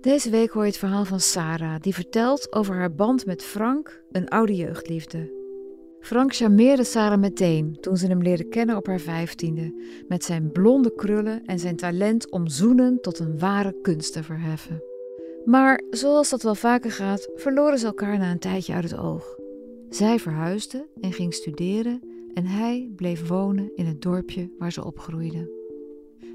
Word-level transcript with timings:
Deze 0.00 0.30
week 0.30 0.50
hoor 0.50 0.62
je 0.62 0.68
het 0.68 0.78
verhaal 0.78 1.04
van 1.04 1.20
Sarah, 1.20 1.80
die 1.80 1.94
vertelt 1.94 2.52
over 2.52 2.74
haar 2.74 2.94
band 2.94 3.26
met 3.26 3.42
Frank, 3.42 4.02
een 4.10 4.28
oude 4.28 4.54
jeugdliefde. 4.54 5.38
Frank 6.00 6.34
charmeerde 6.34 6.84
Sarah 6.84 7.18
meteen 7.18 7.76
toen 7.80 7.96
ze 7.96 8.06
hem 8.06 8.22
leerde 8.22 8.44
kennen 8.44 8.76
op 8.76 8.86
haar 8.86 9.00
vijftiende, 9.00 9.74
met 10.08 10.24
zijn 10.24 10.52
blonde 10.52 10.94
krullen 10.94 11.44
en 11.44 11.58
zijn 11.58 11.76
talent 11.76 12.30
om 12.30 12.48
zoenen 12.48 13.00
tot 13.00 13.18
een 13.18 13.38
ware 13.38 13.74
kunst 13.82 14.12
te 14.12 14.22
verheffen. 14.22 14.82
Maar 15.44 15.82
zoals 15.90 16.30
dat 16.30 16.42
wel 16.42 16.54
vaker 16.54 16.90
gaat, 16.90 17.28
verloren 17.34 17.78
ze 17.78 17.86
elkaar 17.86 18.18
na 18.18 18.30
een 18.30 18.38
tijdje 18.38 18.74
uit 18.74 18.90
het 18.90 18.98
oog. 18.98 19.38
Zij 19.88 20.18
verhuisde 20.18 20.86
en 21.00 21.12
ging 21.12 21.34
studeren 21.34 22.00
en 22.34 22.46
hij 22.46 22.90
bleef 22.96 23.28
wonen 23.28 23.70
in 23.74 23.86
het 23.86 24.02
dorpje 24.02 24.50
waar 24.58 24.72
ze 24.72 24.84
opgroeide. 24.84 25.58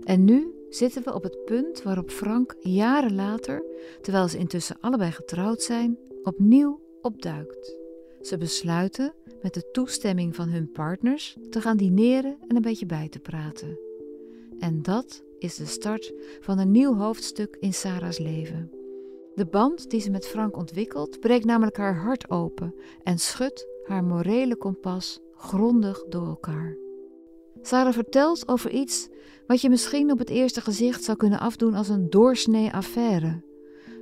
En 0.04 0.24
nu 0.24 0.55
zitten 0.76 1.04
we 1.04 1.14
op 1.14 1.24
het 1.24 1.46
punt 1.46 1.84
waarop 1.84 2.10
Frank 2.10 2.56
jaren 2.60 3.16
later, 3.16 3.64
terwijl 4.02 4.28
ze 4.28 4.38
intussen 4.38 4.78
allebei 4.80 5.12
getrouwd 5.12 5.62
zijn, 5.62 5.98
opnieuw 6.24 6.82
opduikt. 7.02 7.78
Ze 8.22 8.38
besluiten 8.38 9.14
met 9.42 9.54
de 9.54 9.70
toestemming 9.72 10.36
van 10.36 10.50
hun 10.50 10.72
partners 10.72 11.38
te 11.50 11.62
gaan 11.62 11.78
dineren 11.78 12.38
en 12.48 12.56
een 12.56 12.62
beetje 12.62 12.86
bij 12.86 13.10
te 13.10 13.20
praten. 13.20 13.80
En 14.60 14.82
dat 14.82 15.24
is 15.40 15.56
de 15.56 15.66
start 15.66 16.14
van 16.40 16.60
een 16.60 16.72
nieuw 16.72 16.96
hoofdstuk 16.96 17.58
in 17.60 17.74
Sarah's 17.74 18.20
leven. 18.20 18.72
De 19.36 19.46
band 19.46 19.90
die 19.90 20.00
ze 20.00 20.10
met 20.10 20.28
Frank 20.28 20.58
ontwikkelt 20.58 21.20
breekt 21.20 21.46
namelijk 21.46 21.78
haar 21.78 21.96
hart 21.96 22.30
open 22.30 22.76
en 23.04 23.20
schudt 23.20 23.68
haar 23.84 24.04
morele 24.04 24.56
kompas 24.56 25.20
grondig 25.36 26.06
door 26.10 26.28
elkaar. 26.28 26.85
Sarah 27.66 27.94
vertelt 27.94 28.48
over 28.48 28.72
iets 28.72 29.08
wat 29.48 29.62
je 29.62 29.70
misschien 29.70 30.12
op 30.12 30.20
het 30.20 30.30
eerste 30.30 30.62
gezicht 30.62 31.04
zou 31.04 31.18
kunnen 31.18 31.40
afdoen 31.40 31.74
als 31.74 31.90
een 31.90 32.10
doorsnee 32.10 32.72
affaire. 32.72 33.44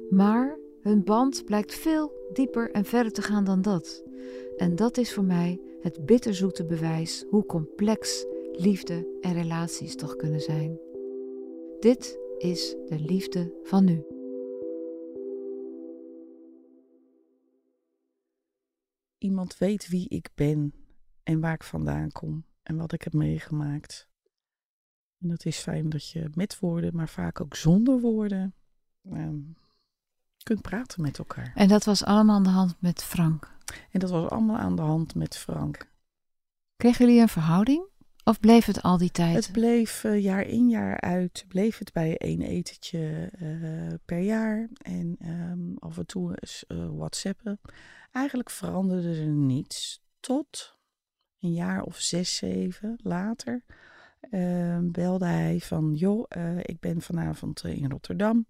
Maar 0.09 0.59
hun 0.81 1.03
band 1.03 1.45
blijkt 1.45 1.73
veel 1.73 2.11
dieper 2.33 2.71
en 2.71 2.85
verder 2.85 3.11
te 3.11 3.21
gaan 3.21 3.43
dan 3.43 3.61
dat. 3.61 4.03
En 4.57 4.75
dat 4.75 4.97
is 4.97 5.13
voor 5.13 5.23
mij 5.23 5.61
het 5.81 6.05
bitterzoete 6.05 6.65
bewijs 6.65 7.25
hoe 7.29 7.45
complex 7.45 8.25
liefde 8.51 9.17
en 9.21 9.33
relaties 9.33 9.95
toch 9.95 10.15
kunnen 10.15 10.41
zijn. 10.41 10.79
Dit 11.79 12.19
is 12.37 12.75
de 12.85 12.99
liefde 12.99 13.59
van 13.63 13.85
nu. 13.85 14.03
Iemand 19.17 19.57
weet 19.57 19.87
wie 19.87 20.09
ik 20.09 20.29
ben 20.35 20.73
en 21.23 21.39
waar 21.39 21.53
ik 21.53 21.63
vandaan 21.63 22.11
kom 22.11 22.43
en 22.63 22.77
wat 22.77 22.93
ik 22.93 23.01
heb 23.01 23.13
meegemaakt. 23.13 24.07
En 25.19 25.29
het 25.29 25.45
is 25.45 25.57
fijn 25.57 25.89
dat 25.89 26.09
je 26.09 26.29
met 26.33 26.59
woorden, 26.59 26.95
maar 26.95 27.09
vaak 27.09 27.41
ook 27.41 27.55
zonder 27.55 27.99
woorden, 27.99 28.55
ehm, 29.09 29.39
kunt 30.43 30.61
praten 30.61 31.01
met 31.01 31.17
elkaar. 31.17 31.51
En 31.55 31.67
dat 31.67 31.83
was 31.83 32.03
allemaal 32.03 32.35
aan 32.35 32.43
de 32.43 32.49
hand 32.49 32.75
met 32.79 33.03
Frank. 33.03 33.51
En 33.91 33.99
dat 33.99 34.09
was 34.09 34.29
allemaal 34.29 34.57
aan 34.57 34.75
de 34.75 34.81
hand 34.81 35.15
met 35.15 35.37
Frank. 35.37 35.91
Kregen 36.75 37.05
jullie 37.05 37.21
een 37.21 37.29
verhouding? 37.29 37.91
Of 38.23 38.39
bleef 38.39 38.65
het 38.65 38.81
al 38.81 38.97
die 38.97 39.11
tijd? 39.11 39.35
Het 39.35 39.51
bleef 39.51 40.03
uh, 40.03 40.23
jaar 40.23 40.45
in 40.45 40.69
jaar 40.69 40.99
uit, 41.01 41.45
bleef 41.47 41.77
het 41.77 41.93
bij 41.93 42.17
één 42.17 42.41
etentje 42.41 43.31
uh, 43.41 43.93
per 44.05 44.19
jaar. 44.19 44.69
En 44.81 45.17
um, 45.25 45.75
af 45.79 45.97
en 45.97 46.05
toe 46.05 46.29
eens 46.29 46.65
uh, 46.67 46.89
whatsappen. 46.91 47.59
Eigenlijk 48.11 48.49
veranderde 48.49 49.15
er 49.21 49.27
niets. 49.27 50.01
Tot 50.19 50.77
een 51.43 51.53
jaar 51.53 51.83
of 51.83 51.99
zes, 51.99 52.35
zeven 52.35 52.99
later 53.03 53.63
belde 54.81 55.25
hij 55.25 55.59
van... 55.59 55.93
joh, 55.93 56.25
ik 56.61 56.79
ben 56.79 57.01
vanavond 57.01 57.63
in 57.63 57.89
Rotterdam. 57.91 58.45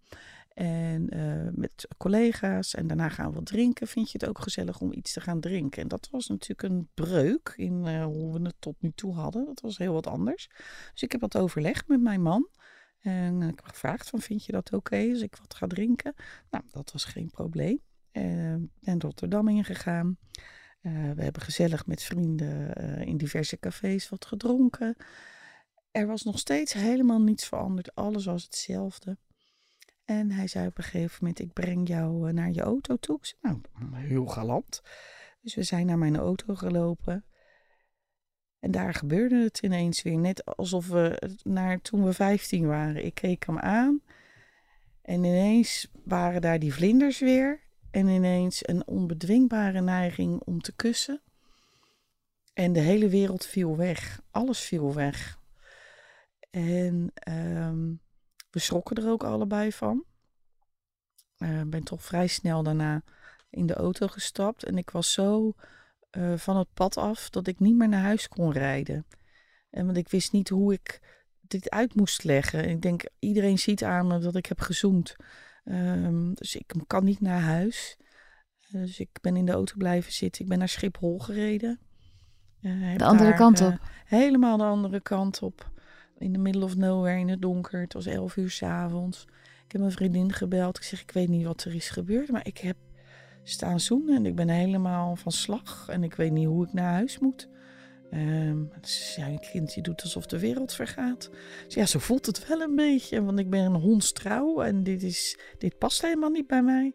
En 0.54 1.18
uh, 1.18 1.48
met 1.52 1.88
collega's. 1.98 2.76
En 2.76 2.88
daarna 2.88 3.10
gaan 3.10 3.30
we 3.30 3.36
wat 3.36 3.46
drinken. 3.46 3.88
Vind 3.88 4.12
je 4.12 4.18
het 4.20 4.30
ook 4.30 4.40
gezellig 4.40 4.80
om 4.80 4.94
iets 4.94 5.14
te 5.14 5.22
gaan 5.22 5.40
drinken? 5.40 5.82
En 5.82 5.88
dat 5.88 6.08
was 6.12 6.28
natuurlijk 6.28 6.74
een 6.74 6.90
breuk 6.94 7.54
in 7.56 8.02
hoe 8.02 8.34
we 8.34 8.46
het 8.46 8.56
tot 8.60 8.76
nu 8.80 8.92
toe 8.96 9.14
hadden. 9.14 9.46
Dat 9.46 9.62
was 9.62 9.78
heel 9.78 9.94
wat 9.94 10.08
anders. 10.08 10.50
Dus 10.92 11.04
ik 11.04 11.12
heb 11.12 11.22
wat 11.22 11.38
overlegd 11.38 11.88
met 11.88 12.02
mijn 12.02 12.22
man. 12.22 12.50
En 13.00 13.42
ik 13.42 13.56
heb 13.56 13.66
gevraagd 13.66 14.10
van, 14.10 14.20
vind 14.20 14.46
je 14.46 14.52
dat 14.52 14.66
oké 14.66 14.76
okay 14.76 15.12
als 15.12 15.22
ik 15.22 15.36
wat 15.36 15.56
ga 15.56 15.68
drinken? 15.68 16.14
Nou, 16.50 16.64
dat 16.72 16.92
was 16.92 17.06
geen 17.06 17.30
probleem. 17.32 17.80
Uh, 18.12 18.56
ben 18.80 19.02
Rotterdam 19.02 19.48
ingegaan. 19.48 20.18
We 20.92 21.24
hebben 21.24 21.42
gezellig 21.42 21.86
met 21.86 22.04
vrienden 22.04 22.76
in 23.06 23.18
diverse 23.18 23.60
cafés 23.60 24.10
wat 24.10 24.26
gedronken. 24.26 24.96
Er 25.92 26.08
was 26.08 26.24
nog 26.24 26.40
steeds 26.40 26.74
helemaal 26.74 27.22
niets 27.22 27.48
veranderd. 27.48 27.96
Alles 27.96 28.26
was 28.26 28.44
hetzelfde. 28.44 29.18
En 30.06 30.32
hij 30.32 30.48
zei 30.48 30.68
op 30.68 30.78
een 30.78 30.84
gegeven 30.84 31.18
moment: 31.20 31.40
Ik 31.40 31.54
breng 31.54 31.88
jou 31.88 32.34
naar 32.34 32.52
je 32.52 32.62
auto 32.62 32.96
toe. 32.96 33.18
Ik 33.18 33.26
zei, 33.26 33.40
nou, 33.42 33.96
heel 33.96 34.26
galant. 34.26 34.82
Dus 35.42 35.56
we 35.56 35.64
zijn 35.64 35.86
naar 35.86 35.98
mijn 35.98 36.18
auto 36.18 36.56
gelopen. 36.56 37.26
En 38.60 38.72
daar 38.72 38.94
gebeurde 38.94 39.44
het 39.44 39.60
ineens 39.60 40.02
weer. 40.02 40.18
Net 40.18 40.46
alsof 40.46 40.88
we 40.88 41.32
naar 41.44 41.82
toen 41.82 42.04
we 42.04 42.14
15 42.14 42.68
waren. 42.68 43.06
Ik 43.06 43.14
keek 43.14 43.46
hem 43.46 43.60
aan. 43.60 44.02
En 45.02 45.24
ineens 45.24 45.92
waren 46.04 46.42
daar 46.42 46.60
die 46.60 46.74
vlinders 46.74 47.20
weer. 47.20 47.62
En 47.94 48.08
ineens 48.08 48.68
een 48.68 48.88
onbedwingbare 48.88 49.82
neiging 49.82 50.42
om 50.42 50.62
te 50.62 50.76
kussen. 50.76 51.22
En 52.54 52.74
de 52.74 52.80
hele 52.80 53.10
wereld 53.10 53.46
viel 53.46 53.78
weg. 53.78 54.22
Alles 54.32 54.60
viel 54.60 54.94
weg. 54.94 55.40
En 56.50 57.14
um, 57.30 58.02
we 58.50 58.60
schrokken 58.60 58.96
er 58.96 59.10
ook 59.10 59.24
allebei 59.24 59.72
van. 59.72 60.04
Ik 61.38 61.48
uh, 61.48 61.62
ben 61.62 61.84
toch 61.84 62.04
vrij 62.04 62.28
snel 62.28 62.64
daarna 62.64 63.04
in 63.50 63.66
de 63.66 63.74
auto 63.74 64.08
gestapt. 64.08 64.64
En 64.64 64.78
ik 64.78 64.90
was 64.90 65.14
zo 65.14 65.54
uh, 66.12 66.38
van 66.38 66.58
het 66.58 66.74
pad 66.74 66.98
af 66.98 67.30
dat 67.30 67.48
ik 67.48 67.60
niet 67.60 67.76
meer 67.76 67.90
naar 67.90 68.04
huis 68.04 68.28
kon 68.28 68.52
rijden. 68.52 69.06
En 69.70 69.86
want 69.86 69.98
ik 69.98 70.10
wist 70.10 70.32
niet 70.32 70.50
hoe 70.50 70.74
ik 70.74 71.00
dit 71.42 71.70
uit 71.70 71.96
moest 71.96 72.24
leggen. 72.24 72.70
Ik 72.70 72.82
denk, 72.82 73.04
iedereen 73.20 73.60
ziet 73.60 73.84
aan 73.84 74.08
me 74.08 74.20
dat 74.20 74.36
ik 74.36 74.46
heb 74.46 74.60
gezoend. 74.60 75.16
Um, 75.64 76.34
dus 76.34 76.56
ik 76.56 76.74
kan 76.88 77.04
niet 77.04 77.22
naar 77.22 77.42
huis. 77.42 77.98
Dus 78.72 79.00
ik 79.00 79.10
ben 79.22 79.36
in 79.36 79.46
de 79.46 79.52
auto 79.52 79.74
blijven 79.78 80.14
zitten. 80.14 80.44
Ik 80.44 80.50
ben 80.50 80.58
naar 80.58 80.70
Schiphol 80.70 81.20
gereden. 81.20 81.80
de 82.60 83.04
andere 83.04 83.30
daar, 83.30 83.38
kant 83.38 83.62
op? 83.62 83.80
helemaal 84.06 84.58
de 84.58 84.64
andere 84.64 85.00
kant 85.00 85.42
op 85.42 85.72
in 86.18 86.34
de 86.34 86.40
middle 86.40 86.64
of 86.64 86.76
nowhere 86.76 87.20
in 87.20 87.30
het 87.30 87.42
donker. 87.42 87.82
Het 87.82 87.94
was 87.94 88.06
elf 88.06 88.36
uur 88.36 88.50
s'avonds. 88.50 89.24
Ik 89.66 89.72
heb 89.72 89.82
mijn 89.82 89.94
vriendin 89.94 90.34
gebeld. 90.34 90.78
Ik 90.78 90.84
zeg, 90.84 91.02
ik 91.02 91.12
weet 91.12 91.28
niet 91.28 91.46
wat 91.46 91.64
er 91.64 91.76
is 91.76 91.90
gebeurd, 91.90 92.30
maar 92.30 92.48
ik 92.48 92.58
heb 92.58 92.78
staan 93.44 93.80
zoenen 93.80 94.16
en 94.16 94.26
ik 94.26 94.36
ben 94.36 94.50
helemaal 94.50 95.16
van 95.16 95.32
slag. 95.32 95.88
En 95.90 96.04
ik 96.04 96.14
weet 96.14 96.32
niet 96.32 96.48
hoe 96.48 96.66
ik 96.66 96.74
naar 96.74 96.94
huis 96.94 97.20
moet. 97.20 97.50
Um, 98.16 98.72
dus 98.82 99.16
ja, 99.16 99.28
een 99.28 99.40
kind 99.40 99.74
die 99.74 99.84
doet 99.84 100.02
alsof 100.02 100.26
de 100.26 100.40
wereld 100.40 100.74
vergaat. 100.74 101.30
Dus 101.66 101.74
ja, 101.74 101.86
zo 101.86 102.00
voelt 102.00 102.26
het 102.26 102.48
wel 102.48 102.62
een 102.62 102.76
beetje. 102.76 103.24
Want 103.24 103.40
ik 103.40 103.50
ben 103.50 103.66
een 103.66 103.82
hondstrouw 103.82 104.62
en 104.62 104.84
dit, 104.84 105.04
is, 105.04 105.40
dit 105.58 105.78
past 105.78 106.02
helemaal 106.02 106.30
niet 106.30 106.48
bij 106.48 106.64
mij. 106.64 106.94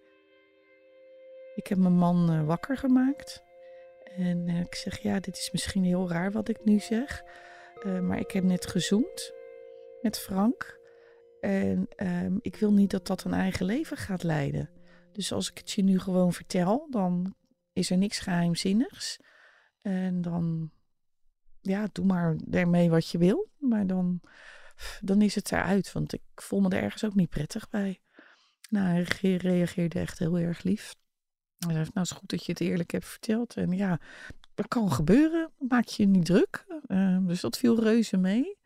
Ik 1.54 1.66
heb 1.66 1.78
mijn 1.78 1.96
man 1.96 2.32
uh, 2.32 2.46
wakker 2.46 2.76
gemaakt. 2.76 3.42
En 4.16 4.48
uh, 4.48 4.60
ik 4.60 4.74
zeg, 4.74 4.98
ja, 4.98 5.20
dit 5.20 5.36
is 5.36 5.50
misschien 5.52 5.84
heel 5.84 6.08
raar 6.08 6.32
wat 6.32 6.48
ik 6.48 6.64
nu 6.64 6.78
zeg. 6.78 7.22
Uh, 7.86 8.00
maar 8.00 8.18
ik 8.18 8.30
heb 8.30 8.44
net 8.44 8.66
gezoend 8.66 9.32
met 10.02 10.18
Frank. 10.18 10.78
En 11.40 11.88
uh, 11.96 12.36
ik 12.40 12.56
wil 12.56 12.72
niet 12.72 12.90
dat 12.90 13.06
dat 13.06 13.24
een 13.24 13.34
eigen 13.34 13.66
leven 13.66 13.96
gaat 13.96 14.22
leiden. 14.22 14.70
Dus 15.12 15.32
als 15.32 15.50
ik 15.50 15.58
het 15.58 15.70
je 15.70 15.82
nu 15.82 15.98
gewoon 15.98 16.32
vertel, 16.32 16.86
dan 16.90 17.34
is 17.72 17.90
er 17.90 17.98
niks 17.98 18.18
geheimzinnigs. 18.18 19.18
En 19.82 20.20
dan, 20.20 20.70
ja, 21.68 21.88
doe 21.92 22.04
maar 22.04 22.36
ermee 22.50 22.90
wat 22.90 23.10
je 23.10 23.18
wil. 23.18 23.48
Maar 23.58 23.86
dan, 23.86 24.20
dan 25.00 25.22
is 25.22 25.34
het 25.34 25.52
eruit. 25.52 25.92
Want 25.92 26.12
ik 26.12 26.22
voel 26.34 26.60
me 26.60 26.68
er 26.68 26.82
ergens 26.82 27.04
ook 27.04 27.14
niet 27.14 27.30
prettig 27.30 27.68
bij. 27.68 28.00
Nou, 28.70 28.86
hij 28.86 29.36
reageerde 29.36 29.98
echt 29.98 30.18
heel 30.18 30.38
erg 30.38 30.62
lief. 30.62 30.94
Hij 31.58 31.74
zei, 31.74 31.86
nou, 31.94 32.06
is 32.06 32.10
goed 32.10 32.30
dat 32.30 32.44
je 32.44 32.52
het 32.52 32.60
eerlijk 32.60 32.90
hebt 32.90 33.06
verteld. 33.06 33.54
En 33.54 33.72
ja, 33.72 34.00
dat 34.54 34.68
kan 34.68 34.92
gebeuren. 34.92 35.50
Maak 35.58 35.86
je 35.86 36.06
niet 36.06 36.24
druk. 36.24 36.66
Uh, 36.88 37.18
dus 37.26 37.40
dat 37.40 37.58
viel 37.58 37.80
reuze 37.80 38.16
mee. 38.16 38.58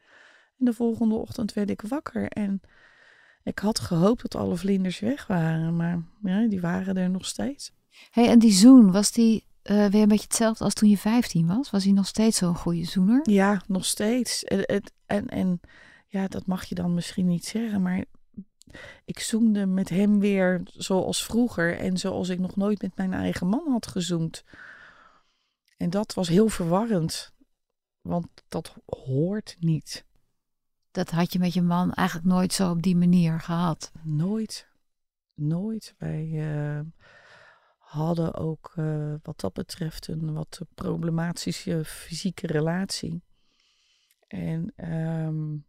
En 0.58 0.64
de 0.64 0.72
volgende 0.72 1.14
ochtend 1.14 1.52
werd 1.52 1.70
ik 1.70 1.80
wakker. 1.80 2.28
En 2.28 2.60
ik 3.42 3.58
had 3.58 3.78
gehoopt 3.78 4.22
dat 4.22 4.34
alle 4.34 4.56
vlinders 4.56 4.98
weg 4.98 5.26
waren. 5.26 5.76
Maar 5.76 6.02
ja, 6.22 6.46
die 6.46 6.60
waren 6.60 6.96
er 6.96 7.10
nog 7.10 7.26
steeds. 7.26 7.72
hey, 8.10 8.28
en 8.28 8.38
die 8.38 8.52
zoen, 8.52 8.92
was 8.92 9.12
die 9.12 9.46
uh, 9.64 9.86
weer 9.86 10.02
een 10.02 10.08
beetje 10.08 10.24
hetzelfde 10.24 10.64
als 10.64 10.74
toen 10.74 10.88
je 10.88 10.98
15 10.98 11.46
was? 11.46 11.70
Was 11.70 11.84
hij 11.84 11.92
nog 11.92 12.06
steeds 12.06 12.38
zo'n 12.38 12.56
goede 12.56 12.84
zoener? 12.84 13.30
Ja, 13.30 13.62
nog 13.66 13.84
steeds. 13.84 14.44
En, 14.44 14.64
en, 15.06 15.28
en 15.28 15.60
ja, 16.06 16.28
dat 16.28 16.46
mag 16.46 16.64
je 16.64 16.74
dan 16.74 16.94
misschien 16.94 17.26
niet 17.26 17.44
zeggen. 17.44 17.82
Maar 17.82 18.04
ik 19.04 19.18
zoende 19.18 19.66
met 19.66 19.88
hem 19.88 20.20
weer 20.20 20.60
zoals 20.64 21.24
vroeger. 21.24 21.78
En 21.78 21.98
zoals 21.98 22.28
ik 22.28 22.38
nog 22.38 22.56
nooit 22.56 22.82
met 22.82 22.96
mijn 22.96 23.12
eigen 23.12 23.46
man 23.46 23.70
had 23.70 23.86
gezoend. 23.86 24.44
En 25.76 25.90
dat 25.90 26.14
was 26.14 26.28
heel 26.28 26.48
verwarrend, 26.48 27.32
want 28.00 28.28
dat 28.48 28.74
hoort 28.86 29.56
niet. 29.60 30.04
Dat 30.90 31.10
had 31.10 31.32
je 31.32 31.38
met 31.38 31.54
je 31.54 31.62
man 31.62 31.92
eigenlijk 31.92 32.28
nooit 32.28 32.52
zo 32.52 32.70
op 32.70 32.82
die 32.82 32.96
manier 32.96 33.40
gehad? 33.40 33.92
Nooit. 34.02 34.68
nooit. 35.34 35.94
Wij 35.98 36.26
uh, 36.26 36.80
hadden 37.92 38.34
ook 38.34 38.72
uh, 38.76 39.14
wat 39.22 39.40
dat 39.40 39.52
betreft 39.52 40.08
een 40.08 40.32
wat 40.32 40.60
problematische 40.74 41.84
fysieke 41.84 42.46
relatie. 42.46 43.22
En 44.28 44.72
um, 45.26 45.64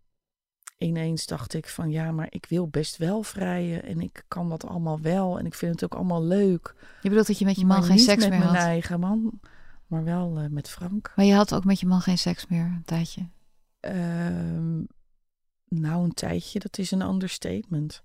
ineens 0.78 1.26
dacht 1.26 1.54
ik 1.54 1.68
van 1.68 1.92
ja, 1.92 2.12
maar 2.12 2.28
ik 2.30 2.46
wil 2.46 2.68
best 2.68 2.98
wel 2.98 3.24
vrijen 3.24 3.84
en 3.84 4.02
ik 4.02 4.24
kan 4.28 4.50
dat 4.50 4.66
allemaal 4.66 5.00
wel 5.00 5.40
en 5.40 5.46
ik 5.46 5.54
vind 5.54 5.72
het 5.72 5.84
ook 5.84 6.00
allemaal 6.00 6.24
leuk. 6.24 6.76
Je 7.02 7.10
bedoelt 7.10 7.28
dat 7.28 7.40
je 7.40 7.46
met 7.46 7.60
je 7.60 7.66
man 7.66 7.84
geen 7.84 8.00
seks 8.00 8.28
meer 8.28 8.34
had? 8.34 8.44
met 8.44 8.52
mijn 8.52 8.64
eigen 8.64 9.00
man, 9.00 9.40
maar 9.88 10.04
wel 10.04 10.42
uh, 10.42 10.50
met 10.50 10.70
Frank. 10.70 11.14
Maar 11.16 11.26
je 11.26 11.34
had 11.34 11.54
ook 11.54 11.66
met 11.66 11.80
je 11.80 11.86
man 11.86 12.02
geen 12.02 12.18
seks 12.18 12.48
meer 12.48 12.66
een 12.66 12.86
tijdje? 12.86 13.28
Uh, 13.82 14.86
nou, 15.68 16.04
een 16.04 16.14
tijdje, 16.14 16.60
dat 16.60 16.78
is 16.78 16.92
een 16.92 17.02
understatement. 17.02 18.04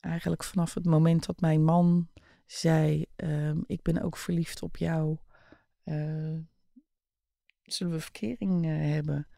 Eigenlijk 0.00 0.44
vanaf 0.44 0.74
het 0.74 0.84
moment 0.84 1.26
dat 1.26 1.40
mijn 1.40 1.64
man 1.64 2.08
zei: 2.54 3.06
uh, 3.16 3.56
Ik 3.66 3.82
ben 3.82 4.02
ook 4.02 4.16
verliefd 4.16 4.62
op 4.62 4.76
jou. 4.76 5.18
Uh, 5.84 6.38
zullen 7.62 7.92
we 7.92 8.00
verkering 8.00 8.66
uh, 8.66 8.92
hebben? 8.92 9.28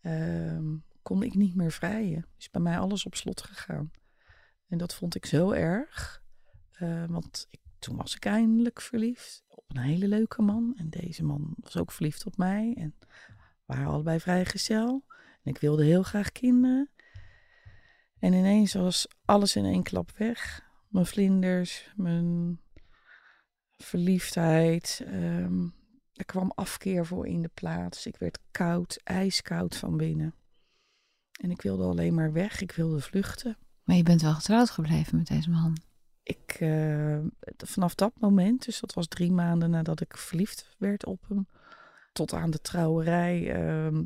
Ehm, 0.00 0.76
kon 1.02 1.22
ik 1.22 1.34
niet 1.34 1.54
meer 1.54 1.72
vrijen. 1.72 2.26
Is 2.38 2.50
bij 2.50 2.60
mij 2.60 2.78
alles 2.78 3.06
op 3.06 3.14
slot 3.14 3.42
gegaan. 3.42 3.90
En 4.68 4.78
dat 4.78 4.94
vond 4.94 5.14
ik 5.14 5.26
zo 5.26 5.50
erg. 5.50 6.24
Uh, 6.80 7.04
want 7.04 7.46
ik, 7.50 7.60
toen 7.78 7.96
was 7.96 8.16
ik 8.16 8.24
eindelijk 8.24 8.80
verliefd 8.80 9.44
op 9.48 9.64
een 9.68 9.82
hele 9.82 10.08
leuke 10.08 10.42
man. 10.42 10.74
En 10.76 10.90
deze 10.90 11.24
man 11.24 11.54
was 11.56 11.76
ook 11.76 11.92
verliefd 11.92 12.26
op 12.26 12.36
mij. 12.36 12.74
En 12.78 12.94
we 12.98 13.06
waren 13.66 13.86
allebei 13.86 14.20
vrijgezel. 14.20 15.04
En 15.42 15.52
ik 15.52 15.58
wilde 15.58 15.84
heel 15.84 16.02
graag 16.02 16.32
kinderen. 16.32 16.90
En 18.18 18.32
ineens 18.32 18.72
was 18.72 19.08
alles 19.24 19.56
in 19.56 19.64
één 19.64 19.82
klap 19.82 20.16
weg. 20.16 20.65
Mijn 20.88 21.06
vlinders, 21.06 21.92
mijn 21.96 22.60
verliefdheid. 23.76 25.04
Um, 25.06 25.74
er 26.12 26.24
kwam 26.24 26.52
afkeer 26.54 27.06
voor 27.06 27.26
in 27.26 27.42
de 27.42 27.50
plaats. 27.54 28.06
Ik 28.06 28.16
werd 28.16 28.38
koud, 28.50 29.00
ijskoud 29.04 29.76
van 29.76 29.96
binnen. 29.96 30.34
En 31.40 31.50
ik 31.50 31.62
wilde 31.62 31.84
alleen 31.84 32.14
maar 32.14 32.32
weg. 32.32 32.60
Ik 32.60 32.72
wilde 32.72 33.00
vluchten. 33.00 33.56
Maar 33.84 33.96
je 33.96 34.02
bent 34.02 34.22
wel 34.22 34.34
getrouwd 34.34 34.70
gebleven 34.70 35.16
met 35.16 35.26
deze 35.26 35.50
man? 35.50 35.76
Ik, 36.22 36.60
uh, 36.60 37.18
vanaf 37.56 37.94
dat 37.94 38.12
moment, 38.20 38.64
dus 38.64 38.80
dat 38.80 38.94
was 38.94 39.06
drie 39.06 39.32
maanden 39.32 39.70
nadat 39.70 40.00
ik 40.00 40.16
verliefd 40.16 40.74
werd 40.78 41.06
op 41.06 41.24
hem, 41.28 41.48
tot 42.12 42.32
aan 42.32 42.50
de 42.50 42.60
trouwerij, 42.60 43.56
uh, 43.56 44.00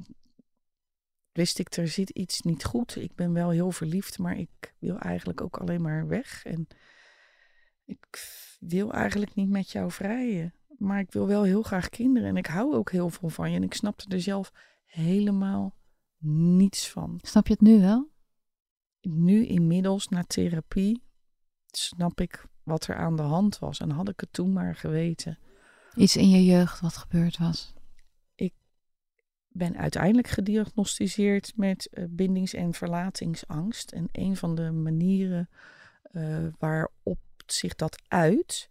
wist 1.40 1.58
ik, 1.58 1.76
er 1.76 1.88
zit 1.88 2.10
iets 2.10 2.40
niet 2.40 2.64
goed. 2.64 2.96
Ik 2.96 3.14
ben 3.14 3.32
wel 3.32 3.50
heel 3.50 3.70
verliefd, 3.70 4.18
maar 4.18 4.38
ik 4.38 4.74
wil 4.78 4.98
eigenlijk 4.98 5.40
ook 5.40 5.56
alleen 5.56 5.82
maar 5.82 6.06
weg. 6.06 6.44
En 6.44 6.66
ik 7.84 8.06
wil 8.60 8.92
eigenlijk 8.92 9.34
niet 9.34 9.48
met 9.48 9.70
jou 9.70 9.90
vrijen. 9.90 10.54
Maar 10.78 11.00
ik 11.00 11.12
wil 11.12 11.26
wel 11.26 11.42
heel 11.42 11.62
graag 11.62 11.88
kinderen 11.88 12.28
en 12.28 12.36
ik 12.36 12.46
hou 12.46 12.74
ook 12.74 12.90
heel 12.90 13.10
veel 13.10 13.28
van 13.28 13.50
je. 13.50 13.56
En 13.56 13.62
ik 13.62 13.74
snapte 13.74 14.14
er 14.14 14.20
zelf 14.20 14.52
helemaal 14.84 15.74
niets 16.58 16.88
van. 16.88 17.18
Snap 17.22 17.46
je 17.46 17.52
het 17.52 17.62
nu 17.62 17.80
wel? 17.80 18.10
Nu 19.00 19.46
inmiddels 19.46 20.08
na 20.08 20.24
therapie 20.24 21.02
snap 21.66 22.20
ik 22.20 22.46
wat 22.62 22.86
er 22.86 22.96
aan 22.96 23.16
de 23.16 23.22
hand 23.22 23.58
was. 23.58 23.80
En 23.80 23.90
had 23.90 24.08
ik 24.08 24.20
het 24.20 24.32
toen 24.32 24.52
maar 24.52 24.76
geweten. 24.76 25.38
Iets 25.94 26.16
in 26.16 26.30
je 26.30 26.44
jeugd 26.44 26.80
wat 26.80 26.96
gebeurd 26.96 27.38
was? 27.38 27.74
Ben 29.52 29.76
uiteindelijk 29.76 30.28
gediagnosticeerd 30.28 31.52
met 31.56 31.88
uh, 31.92 32.04
bindings- 32.08 32.54
en 32.54 32.72
verlatingsangst. 32.72 33.92
En 33.92 34.08
een 34.12 34.36
van 34.36 34.54
de 34.54 34.70
manieren 34.70 35.48
uh, 36.12 36.46
waarop 36.58 37.18
zich 37.46 37.74
dat 37.74 38.02
uit, 38.08 38.68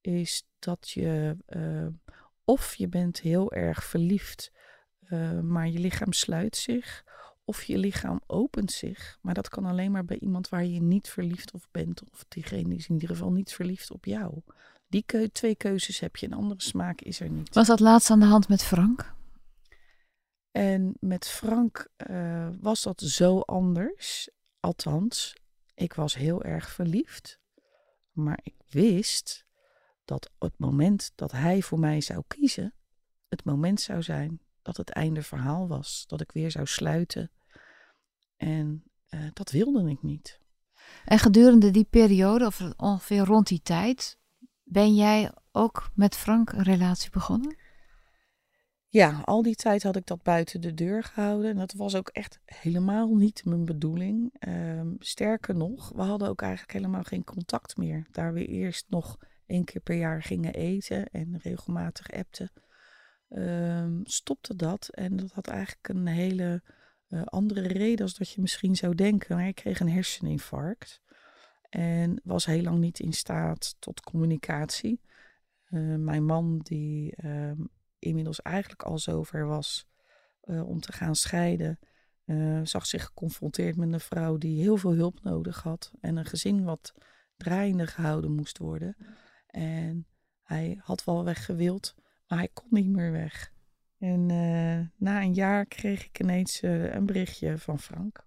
is 0.00 0.46
dat 0.58 0.90
je 0.90 1.36
uh, 1.48 1.86
of 2.44 2.74
je 2.74 2.88
bent 2.88 3.20
heel 3.20 3.52
erg 3.52 3.84
verliefd 3.84 4.50
maar 5.42 5.68
je 5.68 5.78
lichaam 5.78 6.12
sluit 6.12 6.56
zich. 6.56 7.04
Of 7.44 7.62
je 7.62 7.78
lichaam 7.78 8.20
opent 8.26 8.72
zich. 8.72 9.18
Maar 9.20 9.34
dat 9.34 9.48
kan 9.48 9.64
alleen 9.64 9.90
maar 9.90 10.04
bij 10.04 10.18
iemand 10.18 10.48
waar 10.48 10.64
je 10.64 10.80
niet 10.80 11.08
verliefd 11.08 11.52
op 11.52 11.62
bent. 11.70 12.02
Of 12.12 12.24
diegene 12.28 12.74
is 12.74 12.88
in 12.88 12.94
ieder 12.94 13.08
geval 13.08 13.32
niet 13.32 13.52
verliefd 13.52 13.90
op 13.90 14.04
jou. 14.04 14.40
Die 14.88 15.30
twee 15.32 15.54
keuzes 15.54 16.00
heb 16.00 16.16
je. 16.16 16.26
Een 16.26 16.32
andere 16.32 16.62
smaak 16.62 17.00
is 17.00 17.20
er 17.20 17.30
niet. 17.30 17.54
Was 17.54 17.66
dat 17.66 17.80
laatst 17.80 18.10
aan 18.10 18.20
de 18.20 18.26
hand 18.26 18.48
met 18.48 18.62
Frank? 18.62 19.12
En 20.50 20.96
met 21.00 21.28
Frank 21.28 21.88
uh, 22.10 22.48
was 22.60 22.82
dat 22.82 23.00
zo 23.00 23.40
anders. 23.40 24.30
Althans, 24.60 25.36
ik 25.74 25.94
was 25.94 26.14
heel 26.14 26.42
erg 26.42 26.70
verliefd. 26.70 27.38
Maar 28.10 28.40
ik 28.42 28.54
wist 28.68 29.46
dat 30.04 30.30
het 30.38 30.58
moment 30.58 31.12
dat 31.14 31.32
hij 31.32 31.62
voor 31.62 31.78
mij 31.78 32.00
zou 32.00 32.22
kiezen, 32.26 32.74
het 33.28 33.44
moment 33.44 33.80
zou 33.80 34.02
zijn 34.02 34.40
dat 34.62 34.76
het 34.76 34.90
einde 34.90 35.22
verhaal 35.22 35.68
was. 35.68 36.04
Dat 36.06 36.20
ik 36.20 36.32
weer 36.32 36.50
zou 36.50 36.66
sluiten. 36.66 37.30
En 38.36 38.84
uh, 39.10 39.20
dat 39.32 39.50
wilde 39.50 39.90
ik 39.90 40.02
niet. 40.02 40.40
En 41.04 41.18
gedurende 41.18 41.70
die 41.70 41.84
periode, 41.84 42.46
of 42.46 42.62
ongeveer 42.76 43.24
rond 43.24 43.46
die 43.46 43.62
tijd, 43.62 44.18
ben 44.62 44.94
jij 44.94 45.32
ook 45.52 45.90
met 45.94 46.16
Frank 46.16 46.52
een 46.52 46.62
relatie 46.62 47.10
begonnen? 47.10 47.56
Ja, 48.92 49.20
al 49.24 49.42
die 49.42 49.54
tijd 49.54 49.82
had 49.82 49.96
ik 49.96 50.06
dat 50.06 50.22
buiten 50.22 50.60
de 50.60 50.74
deur 50.74 51.02
gehouden. 51.02 51.50
En 51.50 51.56
dat 51.56 51.72
was 51.72 51.94
ook 51.94 52.08
echt 52.08 52.40
helemaal 52.44 53.14
niet 53.14 53.44
mijn 53.44 53.64
bedoeling. 53.64 54.34
Um, 54.48 54.96
sterker 54.98 55.56
nog, 55.56 55.92
we 55.94 56.02
hadden 56.02 56.28
ook 56.28 56.42
eigenlijk 56.42 56.72
helemaal 56.72 57.02
geen 57.02 57.24
contact 57.24 57.76
meer. 57.76 58.06
Daar 58.10 58.32
we 58.32 58.46
eerst 58.46 58.86
nog 58.88 59.16
één 59.46 59.64
keer 59.64 59.80
per 59.80 59.96
jaar 59.96 60.22
gingen 60.22 60.54
eten 60.54 61.06
en 61.06 61.38
regelmatig 61.42 62.12
appten 62.12 62.50
um, 63.28 64.00
stopte 64.04 64.56
dat. 64.56 64.88
En 64.88 65.16
dat 65.16 65.32
had 65.32 65.46
eigenlijk 65.46 65.88
een 65.88 66.06
hele 66.06 66.62
uh, 67.08 67.22
andere 67.24 67.60
reden 67.60 68.02
als 68.02 68.14
dat 68.14 68.30
je 68.30 68.40
misschien 68.40 68.76
zou 68.76 68.94
denken. 68.94 69.38
Ik 69.38 69.54
kreeg 69.54 69.80
een 69.80 69.90
herseninfarct 69.90 71.00
en 71.68 72.20
was 72.24 72.46
heel 72.46 72.62
lang 72.62 72.78
niet 72.78 72.98
in 72.98 73.12
staat 73.12 73.76
tot 73.78 74.00
communicatie. 74.00 75.00
Uh, 75.68 75.96
mijn 75.96 76.24
man, 76.24 76.58
die 76.58 77.14
inmiddels 78.00 78.42
eigenlijk 78.42 78.82
al 78.82 78.98
zover 78.98 79.46
was 79.46 79.88
uh, 80.44 80.68
om 80.68 80.80
te 80.80 80.92
gaan 80.92 81.14
scheiden, 81.14 81.78
zag 82.62 82.86
zich 82.86 83.04
geconfronteerd 83.04 83.76
met 83.76 83.92
een 83.92 84.00
vrouw 84.00 84.36
die 84.38 84.60
heel 84.62 84.76
veel 84.76 84.94
hulp 84.94 85.22
nodig 85.22 85.62
had 85.62 85.92
en 86.00 86.16
een 86.16 86.24
gezin 86.24 86.64
wat 86.64 86.94
draaiende 87.36 87.86
gehouden 87.86 88.34
moest 88.34 88.58
worden. 88.58 88.96
En 89.46 90.06
hij 90.42 90.78
had 90.82 91.04
wel 91.04 91.24
weg 91.24 91.44
gewild, 91.44 91.94
maar 92.26 92.38
hij 92.38 92.48
kon 92.52 92.68
niet 92.70 92.88
meer 92.88 93.12
weg. 93.12 93.52
En 93.98 94.20
uh, 94.28 94.86
na 94.96 95.22
een 95.22 95.34
jaar 95.34 95.66
kreeg 95.66 96.04
ik 96.04 96.20
ineens 96.20 96.62
een 96.62 97.06
berichtje 97.06 97.58
van 97.58 97.78
Frank. 97.78 98.26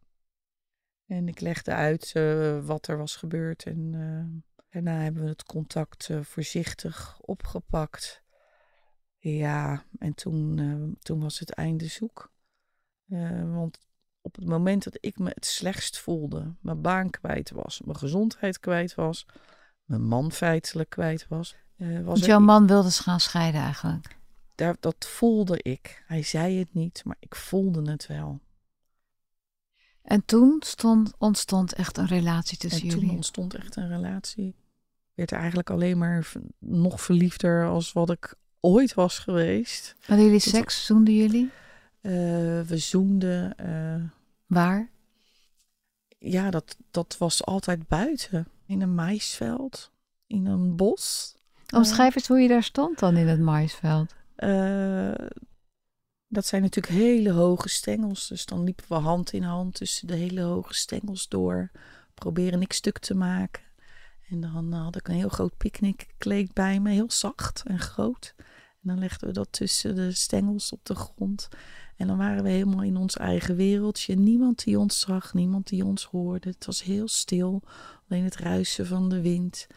En 1.05 1.27
ik 1.27 1.39
legde 1.39 1.74
uit 1.74 2.12
wat 2.65 2.88
er 2.88 2.98
was 2.98 3.15
gebeurd. 3.15 3.65
En 3.65 3.91
daarna 4.69 5.00
hebben 5.00 5.24
we 5.24 5.29
het 5.29 5.43
contact 5.43 6.09
voorzichtig 6.21 7.19
opgepakt. 7.19 8.23
Ja, 9.32 9.84
en 10.00 10.13
toen, 10.13 10.98
toen 11.01 11.20
was 11.20 11.39
het 11.39 11.50
einde 11.50 11.88
zoek. 11.88 12.32
want 13.53 13.80
op 14.22 14.36
het 14.36 14.46
moment 14.46 14.84
dat 14.84 14.98
ik 15.00 15.20
me 15.20 15.30
het 15.34 15.46
slechtst 15.46 16.00
voelde, 16.00 16.56
mijn 16.62 16.82
baan 16.82 17.10
kwijt 17.10 17.51
was, 17.51 17.82
mijn 17.82 17.98
gezondheid 17.98 18.60
kwijt 18.60 18.96
was, 18.96 19.25
mijn 19.84 20.03
man 20.03 20.32
feitelijk 20.32 20.89
kwijt 20.89 21.25
was, 21.27 21.56
uh, 21.77 21.96
was 21.96 22.06
Want 22.06 22.25
jouw 22.25 22.39
man 22.39 22.68
wilde 22.68 22.92
gaan 22.92 23.20
scheiden 23.20 23.62
eigenlijk? 23.62 24.18
Daar, 24.56 24.75
dat 24.80 25.06
voelde 25.06 25.60
ik. 25.62 26.03
Hij 26.08 26.24
zei 26.24 26.60
het 26.60 26.74
niet, 26.74 27.01
maar 27.06 27.18
ik 27.20 27.36
voelde 27.36 27.92
het 27.92 28.08
wel. 28.08 28.39
En 30.01 30.25
toen 30.25 30.62
stond, 30.65 31.13
ontstond 31.18 31.74
echt 31.74 31.98
een 31.98 32.08
relatie 32.08 32.58
tussen 32.58 32.82
en 32.82 32.88
jullie? 32.88 33.06
toen 33.06 33.15
ontstond 33.15 33.53
echt 33.53 33.75
een 33.75 33.88
relatie. 33.88 34.56
werd 35.13 35.32
er 35.32 35.38
eigenlijk 35.38 35.70
alleen 35.70 35.98
maar 35.98 36.32
nog 36.60 37.01
verliefder 37.01 37.65
als 37.65 37.94
wat 37.94 38.10
ik 38.10 38.36
ooit 38.65 38.93
was 38.93 39.20
geweest. 39.20 39.96
Hadden 40.05 40.25
jullie 40.25 40.39
seks? 40.39 40.86
Zoenden 40.86 41.15
jullie? 41.15 41.51
Uh, 42.01 42.12
we 42.62 42.77
zoenden. 42.77 43.55
Uh, 43.62 44.10
Waar? 44.46 44.89
Ja, 46.17 46.50
dat, 46.50 46.77
dat 46.91 47.15
was 47.17 47.46
altijd 47.46 47.88
buiten. 47.88 48.48
In 48.65 48.82
een 48.82 48.96
maisveld. 48.96 49.91
In 50.27 50.46
een 50.46 50.75
bos. 50.75 51.36
Omschrijf 51.75 52.15
eens 52.15 52.27
hoe 52.27 52.39
je 52.39 52.48
daar 52.48 52.63
stond 52.63 53.00
dan 53.00 53.17
in 53.17 53.27
het 53.27 53.39
maisveld. 53.39 54.13
Uh, 54.38 55.13
dat 56.27 56.46
zijn 56.46 56.62
natuurlijk 56.62 56.93
hele 56.93 57.32
hoge 57.32 57.70
stengels. 57.70 58.27
Dus 58.27 58.46
dan 58.46 58.63
liepen 58.63 58.86
we 58.88 58.96
hand 58.96 59.34
in 59.34 59.43
hand 59.43 59.74
tussen 59.74 60.08
de 60.08 60.15
hele 60.15 60.41
hoge 60.41 60.74
stengels 60.74 61.27
door. 61.27 61.72
Proberen 62.13 62.60
niks 62.60 62.75
stuk 62.75 63.00
te 63.00 63.15
maken. 63.15 63.63
En 64.29 64.41
dan 64.41 64.74
had 64.74 64.96
ik 64.96 65.08
een 65.08 65.15
heel 65.15 65.29
groot 65.29 65.58
picknickkleed 65.58 66.53
bij 66.53 66.79
me. 66.79 66.91
Heel 66.91 67.12
zacht 67.12 67.63
en 67.65 67.79
groot. 67.79 68.36
En 68.83 68.89
dan 68.89 68.99
legden 68.99 69.27
we 69.27 69.33
dat 69.33 69.51
tussen 69.51 69.95
de 69.95 70.11
stengels 70.11 70.71
op 70.71 70.85
de 70.85 70.95
grond. 70.95 71.47
En 71.95 72.07
dan 72.07 72.17
waren 72.17 72.43
we 72.43 72.49
helemaal 72.49 72.83
in 72.83 72.97
ons 72.97 73.17
eigen 73.17 73.55
wereldje. 73.55 74.15
Niemand 74.15 74.63
die 74.63 74.79
ons 74.79 74.99
zag, 74.99 75.33
niemand 75.33 75.67
die 75.67 75.85
ons 75.85 76.03
hoorde. 76.03 76.49
Het 76.49 76.65
was 76.65 76.83
heel 76.83 77.07
stil, 77.07 77.61
alleen 78.09 78.23
het 78.23 78.35
ruisen 78.35 78.87
van 78.87 79.09
de 79.09 79.21
wind. 79.21 79.67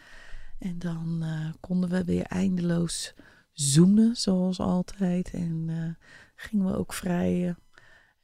En 0.59 0.79
dan 0.79 1.19
uh, 1.23 1.49
konden 1.61 1.91
we 1.91 2.05
weer 2.05 2.25
eindeloos 2.25 3.15
zoenen, 3.53 4.17
zoals 4.17 4.61
altijd. 4.61 5.31
En 5.31 5.67
uh, 5.69 6.07
gingen 6.35 6.67
we 6.67 6.77
ook 6.77 6.93
vrij 6.93 7.57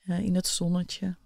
uh, 0.05 0.19
in 0.19 0.35
het 0.35 0.47
zonnetje. 0.47 1.17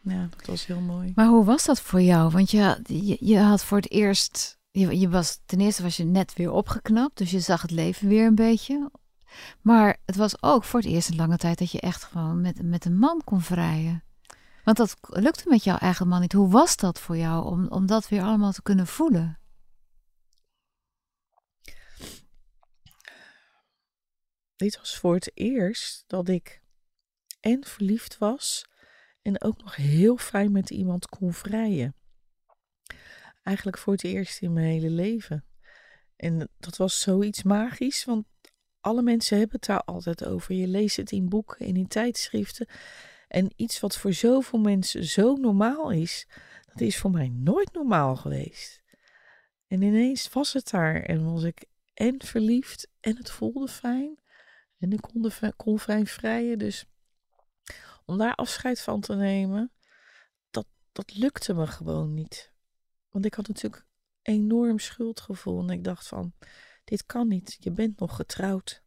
Ja, 0.00 0.28
dat 0.36 0.46
was 0.46 0.66
heel 0.66 0.80
mooi. 0.80 1.12
Maar 1.14 1.28
hoe 1.28 1.44
was 1.44 1.64
dat 1.64 1.80
voor 1.80 2.02
jou? 2.02 2.30
Want 2.30 2.50
je, 2.50 2.80
je, 2.86 3.16
je 3.20 3.38
had 3.38 3.64
voor 3.64 3.76
het 3.76 3.90
eerst. 3.90 4.58
Je, 4.78 4.98
je 4.98 5.08
was, 5.08 5.40
ten 5.46 5.60
eerste 5.60 5.82
was 5.82 5.96
je 5.96 6.04
net 6.04 6.34
weer 6.34 6.50
opgeknapt, 6.50 7.18
dus 7.18 7.30
je 7.30 7.40
zag 7.40 7.62
het 7.62 7.70
leven 7.70 8.08
weer 8.08 8.26
een 8.26 8.34
beetje. 8.34 8.90
Maar 9.60 9.96
het 10.04 10.16
was 10.16 10.42
ook 10.42 10.64
voor 10.64 10.80
het 10.80 10.88
eerst 10.88 11.08
een 11.08 11.16
lange 11.16 11.36
tijd 11.36 11.58
dat 11.58 11.70
je 11.70 11.80
echt 11.80 12.04
gewoon 12.04 12.40
met, 12.40 12.62
met 12.62 12.84
een 12.84 12.98
man 12.98 13.20
kon 13.24 13.40
vrijen. 13.40 14.04
Want 14.64 14.76
dat 14.76 14.96
lukte 15.00 15.48
met 15.48 15.64
jouw 15.64 15.76
eigen 15.76 16.08
man 16.08 16.20
niet. 16.20 16.32
Hoe 16.32 16.50
was 16.50 16.76
dat 16.76 17.00
voor 17.00 17.16
jou 17.16 17.44
om, 17.44 17.68
om 17.68 17.86
dat 17.86 18.08
weer 18.08 18.22
allemaal 18.22 18.52
te 18.52 18.62
kunnen 18.62 18.86
voelen? 18.86 19.38
Dit 24.56 24.78
was 24.78 24.98
voor 24.98 25.14
het 25.14 25.30
eerst 25.34 26.04
dat 26.06 26.28
ik 26.28 26.62
en 27.40 27.64
verliefd 27.64 28.18
was 28.18 28.66
en 29.22 29.42
ook 29.42 29.62
nog 29.62 29.76
heel 29.76 30.16
fijn 30.16 30.52
met 30.52 30.70
iemand 30.70 31.08
kon 31.08 31.32
vrijen. 31.32 31.94
Eigenlijk 33.44 33.78
voor 33.78 33.92
het 33.92 34.04
eerst 34.04 34.40
in 34.40 34.52
mijn 34.52 34.66
hele 34.66 34.90
leven. 34.90 35.44
En 36.16 36.48
dat 36.58 36.76
was 36.76 37.00
zoiets 37.00 37.42
magisch, 37.42 38.04
want 38.04 38.26
alle 38.80 39.02
mensen 39.02 39.38
hebben 39.38 39.56
het 39.56 39.66
daar 39.66 39.84
altijd 39.84 40.24
over. 40.24 40.54
Je 40.54 40.66
leest 40.66 40.96
het 40.96 41.10
in 41.10 41.28
boeken 41.28 41.66
en 41.66 41.76
in 41.76 41.88
tijdschriften. 41.88 42.68
En 43.28 43.52
iets 43.56 43.80
wat 43.80 43.96
voor 43.96 44.12
zoveel 44.12 44.58
mensen 44.58 45.04
zo 45.04 45.34
normaal 45.36 45.90
is, 45.90 46.28
dat 46.64 46.80
is 46.80 46.98
voor 46.98 47.10
mij 47.10 47.28
nooit 47.28 47.72
normaal 47.72 48.16
geweest. 48.16 48.82
En 49.66 49.82
ineens 49.82 50.28
was 50.28 50.52
het 50.52 50.70
daar 50.70 51.02
en 51.02 51.32
was 51.32 51.42
ik 51.42 51.64
en 51.94 52.22
verliefd 52.24 52.88
en 53.00 53.16
het 53.16 53.30
voelde 53.30 53.68
fijn. 53.68 54.18
En 54.78 54.92
ik 54.92 55.00
kon, 55.00 55.22
de, 55.22 55.52
kon 55.56 55.78
fijn 55.78 56.06
vrijen. 56.06 56.58
Dus 56.58 56.86
om 58.04 58.18
daar 58.18 58.34
afscheid 58.34 58.80
van 58.80 59.00
te 59.00 59.14
nemen, 59.14 59.72
dat, 60.50 60.66
dat 60.92 61.16
lukte 61.16 61.54
me 61.54 61.66
gewoon 61.66 62.14
niet. 62.14 62.53
Want 63.14 63.26
ik 63.26 63.34
had 63.34 63.48
natuurlijk 63.48 63.86
enorm 64.22 64.78
schuldgevoel. 64.78 65.60
En 65.60 65.70
ik 65.70 65.84
dacht 65.84 66.06
van, 66.06 66.32
dit 66.84 67.06
kan 67.06 67.28
niet. 67.28 67.56
Je 67.60 67.70
bent 67.70 68.00
nog 68.00 68.16
getrouwd. 68.16 68.82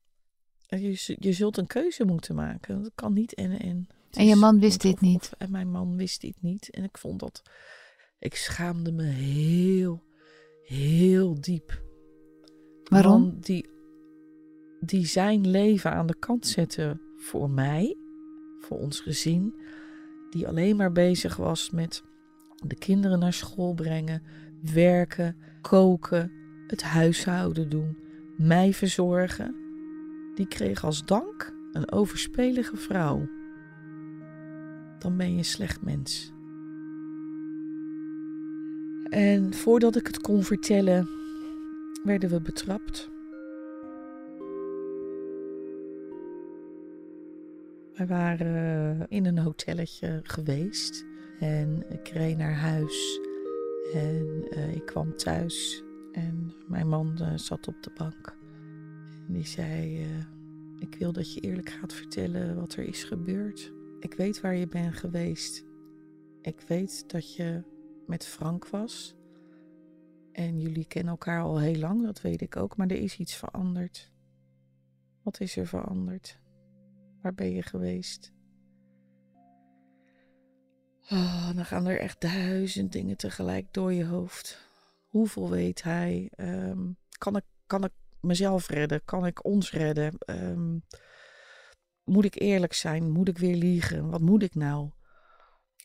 Je, 0.57 1.15
je 1.19 1.33
zult 1.33 1.57
een 1.57 1.67
keuze 1.67 2.05
moeten 2.05 2.35
maken. 2.35 2.83
Dat 2.83 2.91
kan 2.95 3.13
niet 3.13 3.33
en 3.33 3.59
en. 3.59 3.87
En 4.11 4.25
je 4.25 4.35
man 4.35 4.59
wist 4.59 4.81
dit 4.81 5.01
niet? 5.01 5.31
en 5.37 5.51
mijn 5.51 5.71
man 5.71 5.95
wist 5.97 6.21
dit 6.21 6.41
niet. 6.41 6.69
En 6.69 6.83
ik 6.83 6.97
vond 6.97 7.19
dat... 7.19 7.41
Ik 8.19 8.35
schaamde 8.35 8.91
me 8.91 9.03
heel, 9.03 10.03
heel 10.63 11.41
diep. 11.41 11.81
Waarom? 12.83 13.41
die, 13.41 13.69
die 14.79 15.05
zijn 15.05 15.47
leven 15.47 15.91
aan 15.91 16.07
de 16.07 16.19
kant 16.19 16.47
zette 16.47 16.99
voor 17.17 17.49
mij, 17.49 17.97
voor 18.59 18.77
ons 18.77 18.99
gezin. 18.99 19.61
Die 20.29 20.47
alleen 20.47 20.75
maar 20.75 20.91
bezig 20.91 21.35
was 21.35 21.69
met 21.69 22.03
de 22.65 22.75
kinderen 22.75 23.19
naar 23.19 23.33
school 23.33 23.73
brengen, 23.73 24.21
werken, 24.73 25.35
koken, 25.61 26.31
het 26.67 26.83
huishouden 26.83 27.69
doen, 27.69 27.97
mij 28.37 28.73
verzorgen. 28.73 29.55
Die 30.35 30.47
kreeg 30.47 30.83
als 30.83 31.05
dank 31.05 31.53
een 31.71 31.91
overspelige 31.91 32.77
vrouw. 32.77 33.27
Dan 34.99 35.17
ben 35.17 35.31
je 35.31 35.37
een 35.37 35.45
slecht 35.45 35.81
mens. 35.81 36.33
En 39.09 39.53
voordat 39.53 39.95
ik 39.95 40.07
het 40.07 40.21
kon 40.21 40.43
vertellen, 40.43 41.07
werden 42.03 42.29
we 42.29 42.41
betrapt. 42.41 43.09
We 47.93 48.05
waren 48.05 49.05
in 49.09 49.25
een 49.25 49.39
hotelletje 49.39 50.19
geweest 50.23 51.05
en 51.39 51.83
ik 51.89 52.07
reed 52.07 52.37
naar 52.37 52.55
huis 52.55 53.19
en 53.93 54.47
uh, 54.49 54.75
ik 54.75 54.85
kwam 54.85 55.15
thuis 55.15 55.83
en 56.11 56.53
mijn 56.67 56.87
man 56.87 57.17
uh, 57.21 57.37
zat 57.37 57.67
op 57.67 57.83
de 57.83 57.91
bank. 57.97 58.37
En 59.27 59.33
die 59.33 59.45
zei, 59.45 60.03
uh, 60.03 60.23
ik 60.79 60.95
wil 60.95 61.11
dat 61.11 61.33
je 61.33 61.39
eerlijk 61.39 61.69
gaat 61.69 61.93
vertellen 61.93 62.55
wat 62.55 62.73
er 62.73 62.83
is 62.83 63.03
gebeurd. 63.03 63.73
Ik 63.99 64.13
weet 64.13 64.41
waar 64.41 64.55
je 64.55 64.67
bent 64.67 64.95
geweest. 64.95 65.65
Ik 66.41 66.61
weet 66.67 67.09
dat 67.09 67.35
je 67.35 67.63
met 68.07 68.25
Frank 68.25 68.67
was. 68.67 69.15
En 70.31 70.59
jullie 70.59 70.85
kennen 70.85 71.11
elkaar 71.11 71.41
al 71.41 71.59
heel 71.59 71.79
lang, 71.79 72.05
dat 72.05 72.21
weet 72.21 72.41
ik 72.41 72.55
ook, 72.55 72.77
maar 72.77 72.87
er 72.87 73.01
is 73.01 73.17
iets 73.17 73.35
veranderd. 73.35 74.11
Wat 75.23 75.39
is 75.39 75.57
er 75.57 75.67
veranderd? 75.67 76.39
Waar 77.21 77.33
ben 77.33 77.51
je 77.51 77.61
geweest? 77.61 78.33
Oh, 81.09 81.55
dan 81.55 81.65
gaan 81.65 81.85
er 81.85 81.99
echt 81.99 82.21
duizend 82.21 82.91
dingen 82.91 83.17
tegelijk 83.17 83.73
door 83.73 83.93
je 83.93 84.05
hoofd. 84.05 84.69
Hoeveel 85.07 85.49
weet 85.49 85.83
hij? 85.83 86.31
Um, 86.37 86.97
kan, 87.17 87.35
ik, 87.35 87.43
kan 87.67 87.83
ik 87.83 87.91
mezelf 88.21 88.67
redden? 88.67 89.05
Kan 89.05 89.25
ik 89.25 89.45
ons 89.45 89.71
redden? 89.71 90.17
Um, 90.25 90.85
moet 92.03 92.25
ik 92.25 92.39
eerlijk 92.39 92.73
zijn? 92.73 93.11
Moet 93.11 93.27
ik 93.27 93.37
weer 93.37 93.55
liegen? 93.55 94.09
Wat 94.09 94.21
moet 94.21 94.43
ik 94.43 94.55
nou? 94.55 94.91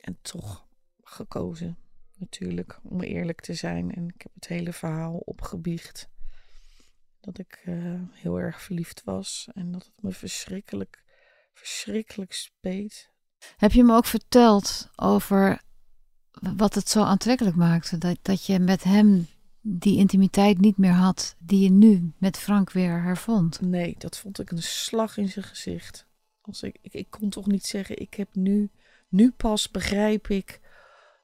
En 0.01 0.19
toch 0.23 0.67
gekozen, 1.03 1.79
natuurlijk, 2.17 2.81
om 2.83 3.01
eerlijk 3.01 3.41
te 3.41 3.55
zijn. 3.55 3.95
En 3.95 4.09
ik 4.09 4.23
heb 4.23 4.35
het 4.35 4.47
hele 4.47 4.73
verhaal 4.73 5.17
opgebiecht. 5.17 6.11
Dat 7.21 7.39
ik 7.39 7.63
uh, 7.65 8.01
heel 8.11 8.41
erg 8.41 8.63
verliefd 8.63 9.05
was 9.05 9.49
en 9.55 9.73
dat 9.73 9.85
het 9.85 10.03
me 10.03 10.11
verschrikkelijk, 10.13 11.05
verschrikkelijk 11.55 12.33
speet. 12.33 13.12
Heb 13.57 13.73
je 13.73 13.85
me 13.85 13.97
ook 13.97 14.07
verteld 14.07 14.89
over 14.97 15.63
wat 16.57 16.75
het 16.75 16.89
zo 16.89 17.03
aantrekkelijk 17.03 17.57
maakte? 17.57 17.99
Dat, 17.99 18.19
dat 18.23 18.47
je 18.47 18.59
met 18.59 18.83
hem 18.83 19.27
die 19.61 19.99
intimiteit 19.99 20.61
niet 20.61 20.77
meer 20.77 20.93
had 20.93 21.37
die 21.39 21.61
je 21.61 21.71
nu 21.71 22.13
met 22.19 22.39
Frank 22.39 22.73
weer 22.73 23.03
hervond? 23.03 23.61
Nee, 23.61 23.95
dat 23.99 24.19
vond 24.19 24.39
ik 24.39 24.51
een 24.51 24.63
slag 24.63 25.17
in 25.17 25.29
zijn 25.29 25.45
gezicht. 25.45 26.07
Als 26.41 26.63
ik, 26.63 26.79
ik, 26.81 26.93
ik 26.93 27.11
kon 27.11 27.31
toch 27.31 27.47
niet 27.47 27.67
zeggen, 27.67 27.99
ik 27.99 28.15
heb 28.15 28.35
nu, 28.35 28.71
nu 29.09 29.31
pas 29.31 29.71
begrijp 29.71 30.29
ik 30.29 30.61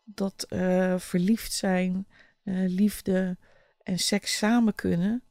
dat 0.04 0.46
uh, 0.48 0.98
verliefd 0.98 1.52
zijn, 1.52 2.06
uh, 2.44 2.68
liefde 2.68 3.37
en 3.82 3.98
seks 3.98 4.37
samen 4.37 4.75
kunnen. 4.75 5.22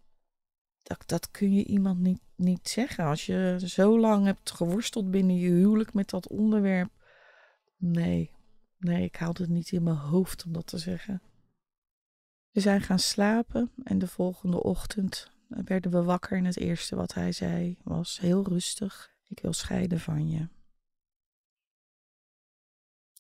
Dat, 0.84 1.04
dat 1.06 1.32
kun 1.32 1.54
je 1.54 1.66
iemand 1.66 2.00
niet, 2.00 2.20
niet 2.38 2.70
zeggen. 2.70 3.06
Als 3.06 3.26
je 3.26 3.60
zo 3.66 4.00
lang 4.00 4.26
hebt 4.26 4.52
geworsteld 4.52 5.12
binnen 5.12 5.36
je 5.36 5.50
huwelijk 5.50 5.94
met 5.94 6.10
dat 6.10 6.28
onderwerp. 6.28 6.92
Nee, 7.78 8.32
nee, 8.78 9.04
ik 9.04 9.16
haalde 9.16 9.42
het 9.44 9.52
niet 9.52 9.72
in 9.72 9.84
mijn 9.84 9.96
hoofd 9.96 10.46
om 10.46 10.54
dat 10.54 10.68
te 10.68 10.78
zeggen. 10.78 11.22
We 12.52 12.60
zijn 12.60 12.82
gaan 12.82 13.00
slapen 13.00 13.72
en 13.84 14.00
de 14.00 14.08
volgende 14.08 14.64
ochtend 14.64 15.32
werden 15.48 15.92
we 15.92 16.04
wakker 16.04 16.38
en 16.38 16.46
het 16.46 16.58
eerste 16.58 16.96
wat 16.96 17.14
hij 17.14 17.32
zei 17.32 17.78
was 17.84 18.20
heel 18.20 18.44
rustig. 18.48 19.16
Ik 19.28 19.40
wil 19.40 19.54
scheiden 19.54 20.00
van 20.00 20.30
je. 20.30 20.48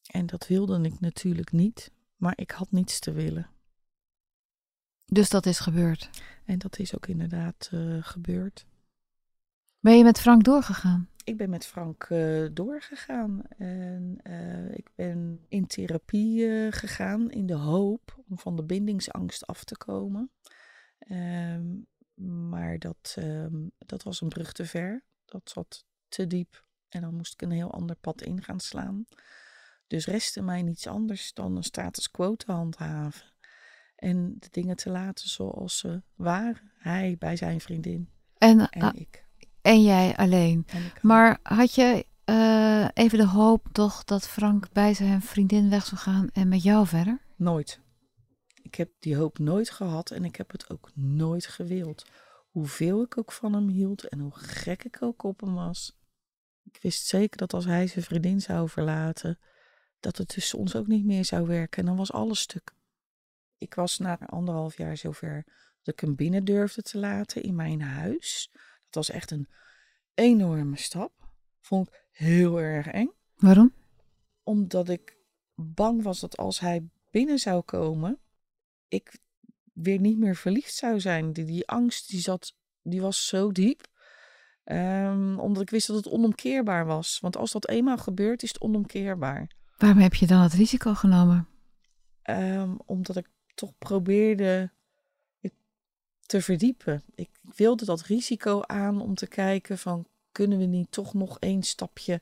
En 0.08 0.26
dat 0.26 0.48
wilde 0.48 0.82
ik 0.82 1.00
natuurlijk 1.00 1.52
niet, 1.52 1.92
maar 2.16 2.34
ik 2.36 2.52
had 2.52 2.72
niets 2.72 3.00
te 3.00 3.12
willen. 3.12 3.50
Dus 5.06 5.30
dat 5.30 5.46
is 5.46 5.60
gebeurd? 5.60 6.10
En 6.46 6.60
dat 6.60 6.80
is 6.80 6.96
ook 6.96 7.08
inderdaad 7.08 7.70
uh, 7.74 8.04
gebeurd. 8.04 8.66
Ben 9.80 9.98
je 9.98 10.04
met 10.04 10.20
Frank 10.20 10.44
doorgegaan? 10.44 11.10
Ik 11.24 11.38
ben 11.38 11.50
met 11.50 11.66
Frank 11.66 12.10
uh, 12.10 12.48
doorgegaan 12.54 13.42
en 13.48 14.20
uh, 14.24 14.72
ik 14.72 14.90
ben 14.96 15.46
in 15.48 15.68
therapie 15.68 16.72
gegaan 16.72 17.32
in 17.32 17.46
de 17.46 17.56
hoop 17.56 18.24
om 18.30 18.40
van 18.40 18.56
de 18.56 18.64
bindingsangst 18.64 19.48
af 19.48 19.64
te 19.64 19.78
komen. 19.78 20.32
Um, 21.10 21.88
maar 22.50 22.80
dat, 22.80 23.16
um, 23.20 23.72
dat 23.78 24.04
was 24.04 24.22
een 24.22 24.30
brug 24.30 24.52
te 24.52 24.66
ver. 24.66 25.04
Dat 25.26 25.50
zat 25.50 25.86
te 26.08 26.28
diep 26.28 26.66
en 26.90 27.02
dan 27.02 27.16
moest 27.16 27.34
ik 27.34 27.42
een 27.42 27.52
heel 27.52 27.72
ander 27.72 27.96
pad 27.96 28.22
in 28.22 28.44
gaan 28.44 28.60
slaan. 28.60 29.06
Dus 29.88 30.06
restte 30.06 30.42
mij 30.42 30.62
niets 30.62 30.88
anders 30.88 31.34
dan 31.34 31.56
een 31.56 31.64
status 31.64 32.12
quo 32.12 32.36
te 32.36 32.52
handhaven. 32.52 33.34
En 33.96 34.36
de 34.40 34.48
dingen 34.52 34.76
te 34.76 34.90
laten 34.90 35.30
zoals 35.30 35.78
ze 35.78 36.02
waren. 36.16 36.72
Hij 36.78 37.16
bij 37.20 37.36
zijn 37.36 37.62
vriendin. 37.62 38.10
En, 38.38 38.70
en 38.70 38.82
uh, 38.82 39.02
ik. 39.02 39.27
En 39.68 39.84
jij 39.84 40.16
alleen. 40.16 40.64
En 40.68 40.92
maar 41.02 41.40
had 41.44 41.76
je 41.76 42.06
uh, 42.26 42.88
even 42.94 43.18
de 43.18 43.28
hoop 43.28 43.68
toch 43.72 44.04
dat 44.04 44.28
Frank 44.28 44.72
bij 44.72 44.94
zijn 44.94 45.22
vriendin 45.22 45.70
weg 45.70 45.86
zou 45.86 46.02
gaan 46.02 46.30
en 46.34 46.48
met 46.48 46.64
jou 46.64 46.88
verder? 46.88 47.22
Nooit. 47.36 47.80
Ik 48.62 48.76
heb 48.76 48.92
die 49.00 49.16
hoop 49.16 49.40
nooit 49.40 49.70
gehad 49.70 50.12
en 50.12 50.26
ik 50.26 50.36
heb 50.36 50.52
het 50.52 50.70
ook 50.70 50.92
nooit 50.94 51.46
gewild. 51.46 52.06
Hoeveel 52.50 53.02
ik 53.02 53.18
ook 53.18 53.32
van 53.32 53.54
hem 53.54 53.68
hield 53.68 54.08
en 54.08 54.20
hoe 54.20 54.36
gek 54.36 54.84
ik 54.84 55.02
ook 55.02 55.24
op 55.24 55.40
hem 55.40 55.54
was. 55.54 55.98
Ik 56.64 56.80
wist 56.82 57.06
zeker 57.06 57.38
dat 57.38 57.54
als 57.54 57.66
hij 57.66 57.88
zijn 57.88 58.06
vriendin 58.06 58.42
zou 58.42 58.70
verlaten, 58.70 59.40
dat 60.00 60.18
het 60.18 60.28
tussen 60.28 60.60
ons 60.60 60.76
ook 60.76 60.88
niet 60.88 61.06
meer 61.06 61.26
zou 61.26 61.48
werken. 61.48 61.80
En 61.80 61.86
dan 61.86 61.98
was 61.98 62.12
alles 62.12 62.40
stuk. 62.40 62.74
Ik 63.58 63.74
was 63.74 63.98
na 63.98 64.20
anderhalf 64.20 64.78
jaar 64.78 64.98
zover 64.98 65.44
dat 65.84 65.94
ik 65.94 66.00
hem 66.00 66.16
binnen 66.16 66.46
durfde 66.46 66.82
te 66.82 66.98
laten 66.98 67.44
in 67.44 67.56
mijn 67.56 67.82
huis. 67.82 68.52
Dat 68.90 69.06
was 69.06 69.10
echt 69.10 69.32
een 69.32 69.48
enorme 70.14 70.78
stap. 70.78 71.12
Vond 71.60 71.88
ik 71.88 72.06
heel 72.12 72.60
erg 72.60 72.88
eng. 72.88 73.12
Waarom? 73.36 73.74
Omdat 74.44 74.90
ik 74.90 75.18
bang 75.56 76.04
was 76.04 76.20
dat 76.20 76.38
als 76.38 76.60
hij 76.60 76.90
binnen 77.12 77.40
zou 77.40 77.62
komen, 77.62 78.20
ik 78.88 79.20
weer 79.74 80.00
niet 80.00 80.18
meer 80.18 80.36
verliefd 80.36 80.74
zou 80.74 81.00
zijn. 81.00 81.34
Die, 81.34 81.46
die 81.46 81.68
angst 81.68 82.10
die 82.10 82.20
zat, 82.20 82.56
die 82.82 83.02
was 83.02 83.28
zo 83.28 83.52
diep. 83.52 83.88
Ehm, 84.64 85.40
omdat 85.40 85.62
ik 85.62 85.70
wist 85.70 85.88
dat 85.88 85.96
het 85.96 86.10
onomkeerbaar 86.10 86.86
was. 86.86 87.20
Want 87.20 87.38
als 87.38 87.52
dat 87.52 87.70
eenmaal 87.70 87.98
gebeurt, 87.98 88.44
is 88.44 88.50
het 88.50 88.62
onomkeerbaar. 88.62 89.52
Waarom 89.78 90.00
heb 90.00 90.14
je 90.14 90.28
dan 90.28 90.42
het 90.42 90.54
risico 90.54 90.94
genomen? 90.94 91.48
Ehm, 92.22 92.76
omdat 92.86 93.16
ik 93.16 93.28
toch 93.54 93.78
probeerde 93.78 94.72
te 96.28 96.42
verdiepen. 96.42 97.04
Ik 97.16 97.30
wilde 97.56 97.86
dat 97.86 98.02
risico 98.02 98.62
aan 98.62 99.02
om 99.02 99.16
te 99.16 99.28
kijken 99.28 99.78
van 99.78 100.08
kunnen 100.32 100.58
we 100.58 100.66
niet 100.66 100.92
toch 100.92 101.14
nog 101.14 101.40
één 101.40 101.64
stapje 101.64 102.22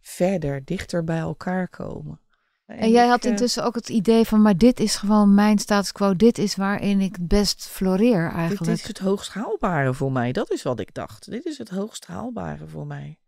verder, 0.00 0.64
dichter 0.64 1.04
bij 1.04 1.18
elkaar 1.18 1.68
komen. 1.68 2.20
En, 2.66 2.90
jij 2.90 3.06
had 3.06 3.24
eh, 3.24 3.30
intussen 3.30 3.64
ook 3.64 3.74
het 3.74 3.88
idee 3.88 4.24
van, 4.24 4.42
maar 4.42 4.56
dit 4.56 4.80
is 4.80 4.96
gewoon 4.96 5.34
mijn 5.34 5.58
status 5.58 5.92
quo, 5.92 6.16
dit 6.16 6.38
is 6.38 6.56
waarin 6.56 7.00
ik 7.00 7.16
het 7.16 7.28
best 7.28 7.68
floreer 7.68 8.30
eigenlijk. 8.30 8.64
Dit 8.64 8.78
is 8.78 8.86
het 8.86 8.98
hoogst 8.98 9.32
haalbare 9.32 9.94
voor 9.94 10.12
mij, 10.12 10.32
dat 10.32 10.50
is 10.50 10.62
wat 10.62 10.80
ik 10.80 10.94
dacht. 10.94 11.30
Dit 11.30 11.44
is 11.44 11.58
het 11.58 11.68
hoogst 11.68 12.06
haalbare 12.06 12.66
voor 12.66 12.86
mij. 12.86 13.18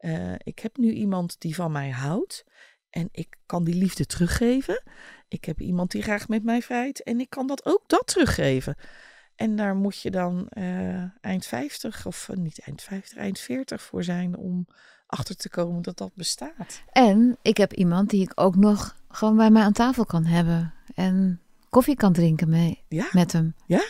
Uh, 0.00 0.34
ik 0.38 0.58
heb 0.58 0.76
nu 0.76 0.92
iemand 0.92 1.40
die 1.40 1.54
van 1.54 1.72
mij 1.72 1.90
houdt 1.90 2.44
en 2.90 3.08
ik 3.12 3.36
kan 3.46 3.64
die 3.64 3.74
liefde 3.74 4.06
teruggeven. 4.06 4.82
Ik 5.28 5.44
heb 5.44 5.60
iemand 5.60 5.90
die 5.90 6.02
graag 6.02 6.28
met 6.28 6.44
mij 6.44 6.62
vrijt 6.62 7.02
en 7.02 7.20
ik 7.20 7.30
kan 7.30 7.46
dat 7.46 7.66
ook 7.66 7.82
dat 7.86 8.06
teruggeven. 8.06 8.76
En 9.40 9.56
daar 9.56 9.76
moet 9.76 10.00
je 10.00 10.10
dan 10.10 10.46
uh, 10.58 11.02
eind 11.20 11.46
50 11.46 12.06
of 12.06 12.28
uh, 12.30 12.36
niet 12.36 12.60
eind 12.60 12.82
50, 12.82 13.18
eind 13.18 13.38
40 13.38 13.82
voor 13.82 14.04
zijn 14.04 14.36
om 14.36 14.66
achter 15.06 15.36
te 15.36 15.48
komen 15.48 15.82
dat 15.82 15.98
dat 15.98 16.14
bestaat. 16.14 16.82
En 16.92 17.38
ik 17.42 17.56
heb 17.56 17.72
iemand 17.72 18.10
die 18.10 18.22
ik 18.22 18.32
ook 18.34 18.56
nog 18.56 18.96
gewoon 19.08 19.36
bij 19.36 19.50
mij 19.50 19.62
aan 19.62 19.72
tafel 19.72 20.04
kan 20.04 20.24
hebben 20.24 20.74
en 20.94 21.40
koffie 21.68 21.96
kan 21.96 22.12
drinken 22.12 22.48
mee 22.48 22.84
ja? 22.88 23.08
met 23.12 23.32
hem. 23.32 23.54
Ja, 23.66 23.84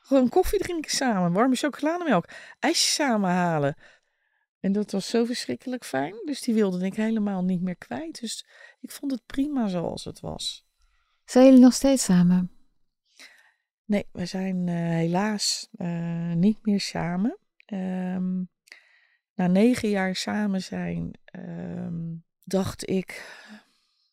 gewoon 0.00 0.28
koffie 0.28 0.58
drinken 0.58 0.90
samen, 0.90 1.32
warme 1.32 1.56
chocolademelk, 1.56 2.28
ijsjes 2.58 2.94
samen 2.94 3.30
halen. 3.30 3.76
En 4.60 4.72
dat 4.72 4.90
was 4.90 5.08
zo 5.08 5.24
verschrikkelijk 5.24 5.84
fijn. 5.84 6.14
Dus 6.24 6.40
die 6.40 6.54
wilde 6.54 6.84
ik 6.84 6.94
helemaal 6.94 7.42
niet 7.42 7.62
meer 7.62 7.76
kwijt. 7.76 8.20
Dus 8.20 8.46
ik 8.80 8.90
vond 8.90 9.10
het 9.10 9.22
prima 9.26 9.68
zoals 9.68 10.04
het 10.04 10.20
was. 10.20 10.66
Zijn 11.24 11.44
jullie 11.44 11.60
nog 11.60 11.72
steeds 11.72 12.04
samen? 12.04 12.55
Nee, 13.86 14.06
we 14.12 14.26
zijn 14.26 14.66
uh, 14.66 14.74
helaas 14.74 15.68
uh, 15.72 16.32
niet 16.32 16.66
meer 16.66 16.80
samen. 16.80 17.38
Um, 17.66 18.50
na 19.34 19.46
negen 19.46 19.88
jaar 19.88 20.16
samen 20.16 20.62
zijn, 20.62 21.18
um, 21.32 22.24
dacht 22.44 22.88
ik, 22.88 23.38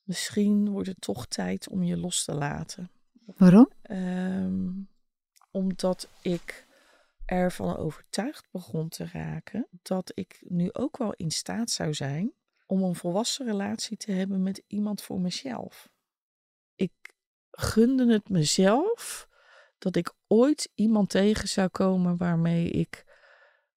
misschien 0.04 0.70
wordt 0.70 0.88
het 0.88 1.02
toch 1.02 1.28
tijd 1.28 1.70
om 1.70 1.84
je 1.84 1.98
los 1.98 2.24
te 2.24 2.34
laten. 2.34 2.92
Waarom? 3.38 3.70
Um, 3.92 4.90
omdat 5.52 6.10
ik 6.22 6.68
ervan 7.26 7.78
overtuigd 7.78 8.48
begon 8.52 8.90
te 8.90 9.06
raken 9.06 9.68
dat 9.82 10.12
ik 10.14 10.44
nu 10.48 10.70
ook 10.74 10.98
wel 10.98 11.14
in 11.14 11.32
staat 11.32 11.70
zou 11.70 11.94
zijn 11.94 12.34
om 12.66 12.84
een 12.84 12.96
volwassen 12.96 13.46
relatie 13.46 13.98
te 13.98 14.12
hebben 14.12 14.44
met 14.44 14.64
iemand 14.68 15.02
voor 15.02 15.20
mezelf. 15.20 15.90
Ik 16.76 17.14
gunde 17.52 18.14
het 18.14 18.30
mezelf 18.30 19.28
dat 19.84 19.96
ik 19.96 20.14
ooit 20.28 20.70
iemand 20.74 21.10
tegen 21.10 21.48
zou 21.48 21.68
komen 21.68 22.18
waarmee 22.18 22.70
ik 22.70 23.04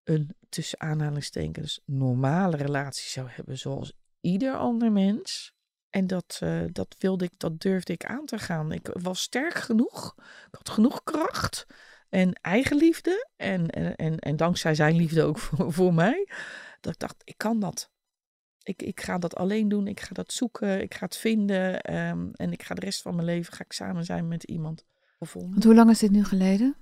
een 0.04 0.36
tussen 0.48 0.80
aanhalingstekens 0.80 1.80
normale 1.84 2.56
relatie 2.56 3.08
zou 3.08 3.28
hebben, 3.30 3.58
zoals 3.58 3.92
ieder 4.20 4.56
ander 4.56 4.92
mens. 4.92 5.54
En 5.90 6.06
dat, 6.06 6.40
uh, 6.42 6.64
dat 6.72 6.96
wilde 6.98 7.24
ik, 7.24 7.32
dat 7.36 7.60
durfde 7.60 7.92
ik 7.92 8.04
aan 8.04 8.24
te 8.24 8.38
gaan. 8.38 8.72
Ik 8.72 8.88
was 8.92 9.20
sterk 9.20 9.54
genoeg. 9.54 10.14
Ik 10.46 10.54
had 10.54 10.68
genoeg 10.68 11.02
kracht 11.04 11.66
en 12.08 12.32
eigenliefde. 12.32 13.28
En, 13.36 13.70
en, 13.70 13.96
en, 13.96 14.18
en 14.18 14.36
dankzij 14.36 14.74
zijn 14.74 14.96
liefde 14.96 15.22
ook 15.22 15.38
voor, 15.44 15.72
voor 15.72 15.94
mij. 15.94 16.28
Dat 16.80 16.92
ik 16.92 16.98
dacht, 16.98 17.22
ik 17.24 17.38
kan 17.38 17.60
dat. 17.60 17.90
Ik, 18.62 18.82
ik 18.82 19.00
ga 19.00 19.18
dat 19.18 19.36
alleen 19.36 19.68
doen. 19.68 19.86
Ik 19.86 20.00
ga 20.00 20.14
dat 20.14 20.32
zoeken. 20.32 20.80
Ik 20.80 20.94
ga 20.94 21.04
het 21.04 21.16
vinden. 21.16 21.94
Um, 21.94 22.30
en 22.34 22.52
ik 22.52 22.62
ga 22.62 22.74
de 22.74 22.80
rest 22.80 23.02
van 23.02 23.14
mijn 23.14 23.26
leven 23.26 23.52
ga 23.52 23.64
ik 23.64 23.72
samen 23.72 24.04
zijn 24.04 24.28
met 24.28 24.44
iemand. 24.44 24.84
Want 25.50 25.64
hoe 25.64 25.74
lang 25.74 25.90
is 25.90 25.98
dit 25.98 26.10
nu 26.10 26.24
geleden? 26.24 26.76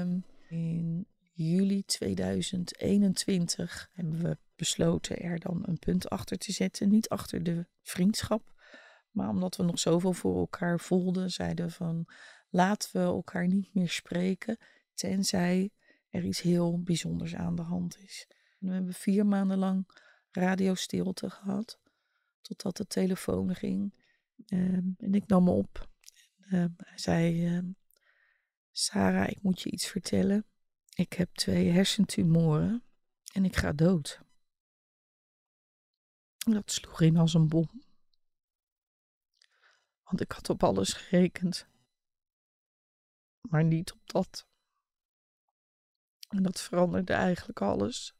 Um, 0.00 0.24
in 0.48 1.06
juli 1.32 1.84
2021 1.84 3.90
hebben 3.92 4.22
we 4.22 4.38
besloten 4.56 5.18
er 5.18 5.38
dan 5.38 5.62
een 5.66 5.78
punt 5.78 6.08
achter 6.08 6.38
te 6.38 6.52
zetten. 6.52 6.88
Niet 6.88 7.08
achter 7.08 7.42
de 7.42 7.66
vriendschap, 7.82 8.54
maar 9.10 9.28
omdat 9.28 9.56
we 9.56 9.62
nog 9.62 9.78
zoveel 9.78 10.12
voor 10.12 10.38
elkaar 10.38 10.80
voelden, 10.80 11.30
zeiden 11.30 11.66
we 11.66 11.72
van 11.72 12.06
laten 12.50 12.90
we 12.92 12.98
elkaar 12.98 13.46
niet 13.46 13.74
meer 13.74 13.88
spreken, 13.88 14.58
tenzij 14.94 15.70
er 16.10 16.24
iets 16.24 16.40
heel 16.40 16.82
bijzonders 16.82 17.34
aan 17.34 17.56
de 17.56 17.62
hand 17.62 17.98
is. 17.98 18.26
En 18.60 18.68
we 18.68 18.74
hebben 18.74 18.94
vier 18.94 19.26
maanden 19.26 19.58
lang 19.58 19.88
radiostilte 20.30 21.30
gehad, 21.30 21.78
totdat 22.40 22.76
de 22.76 22.86
telefoon 22.86 23.54
ging. 23.54 23.94
Um, 24.48 24.94
en 24.98 25.14
ik 25.14 25.26
nam 25.26 25.44
me 25.44 25.50
op. 25.50 25.88
Uh, 26.46 26.64
hij 26.76 26.98
zei: 26.98 27.56
uh, 27.56 27.62
Sarah, 28.72 29.28
ik 29.28 29.42
moet 29.42 29.60
je 29.60 29.70
iets 29.70 29.86
vertellen. 29.86 30.46
Ik 30.94 31.12
heb 31.12 31.34
twee 31.34 31.70
hersentumoren 31.70 32.82
en 33.32 33.44
ik 33.44 33.56
ga 33.56 33.72
dood. 33.72 34.20
Dat 36.36 36.70
sloeg 36.70 37.00
in 37.00 37.16
als 37.16 37.34
een 37.34 37.48
bom. 37.48 37.82
Want 40.02 40.20
ik 40.20 40.32
had 40.32 40.50
op 40.50 40.62
alles 40.62 40.92
gerekend, 40.92 41.66
maar 43.40 43.64
niet 43.64 43.92
op 43.92 44.00
dat. 44.04 44.46
En 46.28 46.42
dat 46.42 46.60
veranderde 46.60 47.12
eigenlijk 47.12 47.60
alles. 47.60 48.14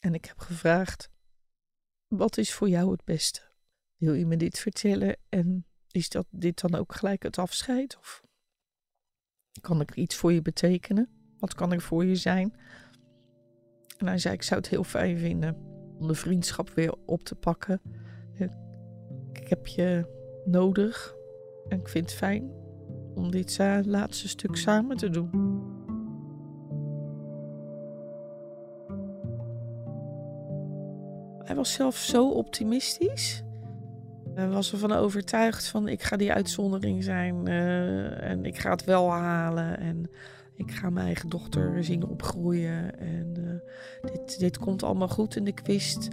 En 0.00 0.14
ik 0.14 0.24
heb 0.24 0.38
gevraagd: 0.38 1.10
wat 2.06 2.36
is 2.36 2.54
voor 2.54 2.68
jou 2.68 2.90
het 2.90 3.04
beste? 3.04 3.50
Wil 3.96 4.14
je 4.14 4.26
me 4.26 4.36
dit 4.36 4.58
vertellen 4.58 5.16
en 5.28 5.66
is 5.92 6.08
dat 6.08 6.26
dit 6.30 6.60
dan 6.60 6.74
ook 6.74 6.94
gelijk 6.94 7.22
het 7.22 7.38
afscheid? 7.38 7.96
Of 7.98 8.22
kan 9.60 9.80
ik 9.80 9.94
iets 9.94 10.16
voor 10.16 10.32
je 10.32 10.42
betekenen? 10.42 11.08
Wat 11.38 11.54
kan 11.54 11.72
ik 11.72 11.80
voor 11.80 12.04
je 12.04 12.16
zijn? 12.16 12.56
En 13.98 14.06
hij 14.06 14.18
zei, 14.18 14.34
ik 14.34 14.42
zou 14.42 14.60
het 14.60 14.68
heel 14.68 14.84
fijn 14.84 15.18
vinden 15.18 15.56
om 15.98 16.06
de 16.06 16.14
vriendschap 16.14 16.70
weer 16.70 16.94
op 17.06 17.24
te 17.24 17.34
pakken. 17.34 17.80
Ik 19.32 19.48
heb 19.48 19.66
je 19.66 20.06
nodig 20.44 21.14
en 21.68 21.78
ik 21.78 21.88
vind 21.88 22.04
het 22.04 22.14
fijn 22.14 22.50
om 23.14 23.30
dit 23.30 23.58
laatste 23.82 24.28
stuk 24.28 24.56
samen 24.56 24.96
te 24.96 25.10
doen. 25.10 25.30
Hij 31.44 31.54
was 31.56 31.72
zelf 31.72 31.96
zo 31.96 32.30
optimistisch. 32.30 33.42
Hij 34.34 34.48
was 34.48 34.72
ervan 34.72 34.92
overtuigd 34.92 35.66
van 35.66 35.88
ik 35.88 36.02
ga 36.02 36.16
die 36.16 36.32
uitzondering 36.32 37.04
zijn 37.04 37.48
uh, 37.48 38.30
en 38.30 38.44
ik 38.44 38.58
ga 38.58 38.70
het 38.70 38.84
wel 38.84 39.10
halen 39.10 39.78
en 39.78 40.10
ik 40.56 40.70
ga 40.70 40.90
mijn 40.90 41.06
eigen 41.06 41.28
dochter 41.28 41.84
zien 41.84 42.06
opgroeien 42.06 42.98
en 42.98 43.34
uh, 43.38 44.12
dit, 44.12 44.38
dit 44.38 44.58
komt 44.58 44.82
allemaal 44.82 45.08
goed. 45.08 45.36
En 45.36 45.46
ik 45.46 45.60
wist, 45.64 46.08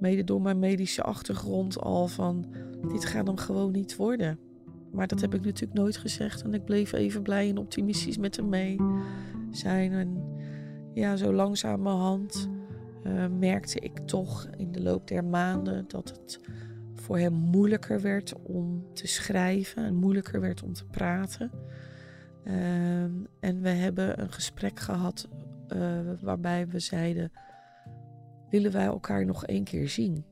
mede 0.00 0.24
door 0.24 0.40
mijn 0.40 0.58
medische 0.58 1.02
achtergrond 1.02 1.80
al 1.80 2.06
van 2.06 2.46
dit 2.88 3.04
gaat 3.04 3.26
hem 3.26 3.36
gewoon 3.36 3.72
niet 3.72 3.96
worden. 3.96 4.38
Maar 4.92 5.06
dat 5.06 5.20
heb 5.20 5.34
ik 5.34 5.44
natuurlijk 5.44 5.78
nooit 5.78 5.96
gezegd 5.96 6.42
en 6.42 6.54
ik 6.54 6.64
bleef 6.64 6.92
even 6.92 7.22
blij 7.22 7.48
en 7.48 7.58
optimistisch 7.58 8.18
met 8.18 8.36
hem 8.36 8.48
mee 8.48 8.76
zijn. 9.50 9.92
En 9.92 10.22
ja, 10.94 11.16
zo 11.16 11.32
langzamerhand 11.32 12.48
uh, 13.04 13.26
merkte 13.38 13.80
ik 13.80 13.98
toch 13.98 14.48
in 14.56 14.72
de 14.72 14.82
loop 14.82 15.08
der 15.08 15.24
maanden 15.24 15.84
dat 15.88 16.08
het 16.08 16.40
voor 17.06 17.18
hem 17.18 17.32
moeilijker 17.32 18.00
werd 18.00 18.34
om 18.42 18.94
te 18.94 19.06
schrijven 19.06 19.84
en 19.84 19.94
moeilijker 19.94 20.40
werd 20.40 20.62
om 20.62 20.72
te 20.72 20.84
praten. 20.84 21.50
Uh, 22.44 23.02
en 23.40 23.60
we 23.60 23.68
hebben 23.68 24.20
een 24.20 24.32
gesprek 24.32 24.80
gehad 24.80 25.28
uh, 25.68 25.98
waarbij 26.20 26.68
we 26.68 26.78
zeiden: 26.78 27.32
willen 28.50 28.72
wij 28.72 28.84
elkaar 28.84 29.24
nog 29.24 29.46
één 29.46 29.64
keer 29.64 29.88
zien? 29.88 30.24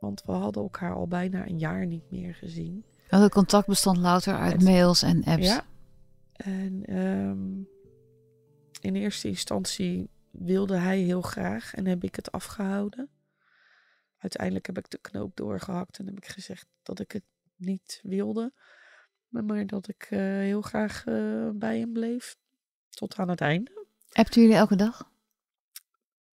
Want 0.00 0.22
we 0.24 0.32
hadden 0.32 0.62
elkaar 0.62 0.94
al 0.94 1.08
bijna 1.08 1.46
een 1.48 1.58
jaar 1.58 1.86
niet 1.86 2.10
meer 2.10 2.34
gezien. 2.34 2.84
En 3.08 3.20
het 3.20 3.32
contact 3.32 3.66
bestond 3.66 3.96
louter 3.96 4.34
uit 4.34 4.62
mails 4.62 5.02
en 5.02 5.24
apps. 5.24 5.46
Ja. 5.46 5.64
En 6.32 6.96
um, 6.98 7.68
in 8.80 8.94
eerste 8.94 9.28
instantie 9.28 10.10
wilde 10.30 10.76
hij 10.76 10.98
heel 10.98 11.22
graag 11.22 11.74
en 11.74 11.86
heb 11.86 12.04
ik 12.04 12.14
het 12.14 12.32
afgehouden. 12.32 13.08
Uiteindelijk 14.18 14.66
heb 14.66 14.78
ik 14.78 14.90
de 14.90 14.98
knoop 14.98 15.36
doorgehakt 15.36 15.98
en 15.98 16.06
heb 16.06 16.16
ik 16.16 16.26
gezegd 16.26 16.66
dat 16.82 17.00
ik 17.00 17.12
het 17.12 17.24
niet 17.56 18.00
wilde. 18.02 18.52
Maar 19.28 19.66
dat 19.66 19.88
ik 19.88 20.10
uh, 20.10 20.18
heel 20.20 20.62
graag 20.62 21.06
uh, 21.06 21.50
bij 21.54 21.78
hem 21.78 21.92
bleef. 21.92 22.36
Tot 22.88 23.16
aan 23.16 23.28
het 23.28 23.40
einde. 23.40 23.86
Appten 24.12 24.42
jullie 24.42 24.56
elke 24.56 24.76
dag? 24.76 25.10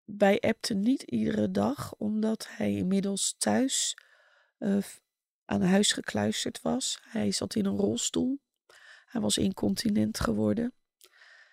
Wij 0.05 0.40
appten 0.40 0.81
niet 0.81 1.03
iedere 1.03 1.51
dag, 1.51 1.95
omdat 1.95 2.47
hij 2.49 2.73
inmiddels 2.73 3.35
thuis 3.38 3.97
uh, 4.59 4.85
aan 5.45 5.62
huis 5.62 5.92
gekluisterd 5.92 6.62
was. 6.62 6.99
Hij 7.03 7.31
zat 7.31 7.55
in 7.55 7.64
een 7.64 7.77
rolstoel. 7.77 8.40
Hij 9.05 9.21
was 9.21 9.38
incontinent 9.38 10.21
geworden. 10.21 10.73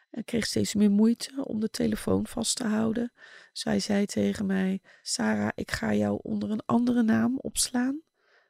Hij 0.10 0.24
kreeg 0.24 0.45
steeds 0.45 0.74
meer 0.74 0.91
moeite 0.91 1.45
om 1.45 1.60
de 1.60 1.69
telefoon 1.69 2.28
vast 2.28 2.56
te 2.56 2.67
houden. 2.67 3.12
Zij 3.54 3.80
zei 3.80 4.06
tegen 4.06 4.45
mij: 4.45 4.82
Sarah, 5.02 5.50
ik 5.56 5.72
ga 5.72 5.93
jou 5.93 6.19
onder 6.22 6.52
een 6.52 6.65
andere 6.65 7.04
naam 7.04 7.38
opslaan. 7.38 8.02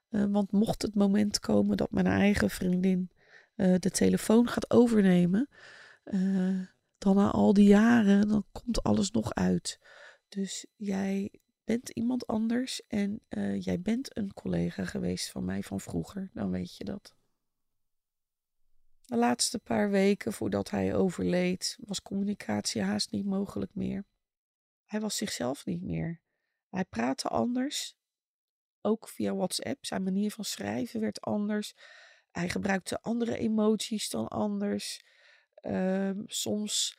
Uh, 0.09 0.25
want 0.29 0.51
mocht 0.51 0.81
het 0.81 0.95
moment 0.95 1.39
komen 1.39 1.77
dat 1.77 1.91
mijn 1.91 2.07
eigen 2.07 2.49
vriendin 2.49 3.09
uh, 3.55 3.75
de 3.79 3.91
telefoon 3.91 4.47
gaat 4.47 4.71
overnemen, 4.71 5.49
uh, 6.03 6.59
dan 6.97 7.15
na 7.15 7.29
al 7.29 7.53
die 7.53 7.67
jaren, 7.67 8.27
dan 8.27 8.45
komt 8.51 8.83
alles 8.83 9.11
nog 9.11 9.33
uit. 9.33 9.79
Dus 10.29 10.65
jij 10.75 11.31
bent 11.63 11.89
iemand 11.89 12.27
anders 12.27 12.81
en 12.87 13.19
jij 13.59 13.81
bent 13.81 14.17
een 14.17 14.33
collega 14.33 14.85
geweest 14.85 15.29
van 15.31 15.45
mij 15.45 15.61
van 15.61 15.79
vroeger. 15.79 16.29
Dan 16.33 16.51
weet 16.51 16.77
je 16.77 16.83
dat. 16.83 17.15
De 19.09 19.17
laatste 19.17 19.59
paar 19.59 19.89
weken 19.89 20.33
voordat 20.33 20.69
hij 20.69 20.95
overleed, 20.95 21.77
was 21.85 22.01
communicatie 22.01 22.81
haast 22.81 23.11
niet 23.11 23.25
mogelijk 23.25 23.75
meer. 23.75 24.05
Hij 24.85 24.99
was 24.99 25.17
zichzelf 25.17 25.65
niet 25.65 25.81
meer. 25.81 26.21
Hij 26.69 26.85
praatte 26.85 27.27
anders, 27.27 27.95
ook 28.81 29.07
via 29.07 29.35
WhatsApp. 29.35 29.85
Zijn 29.85 30.03
manier 30.03 30.31
van 30.31 30.43
schrijven 30.43 30.99
werd 30.99 31.21
anders. 31.21 31.73
Hij 32.31 32.49
gebruikte 32.49 33.01
andere 33.01 33.37
emoties 33.37 34.09
dan 34.09 34.27
anders. 34.27 35.03
Uh, 35.61 36.11
soms 36.25 36.97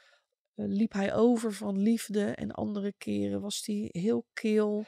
uh, 0.54 0.66
liep 0.68 0.92
hij 0.92 1.14
over 1.14 1.52
van 1.52 1.78
liefde 1.78 2.24
en 2.24 2.50
andere 2.50 2.94
keren 2.98 3.40
was 3.40 3.66
hij 3.66 3.88
heel 3.92 4.26
kil. 4.32 4.84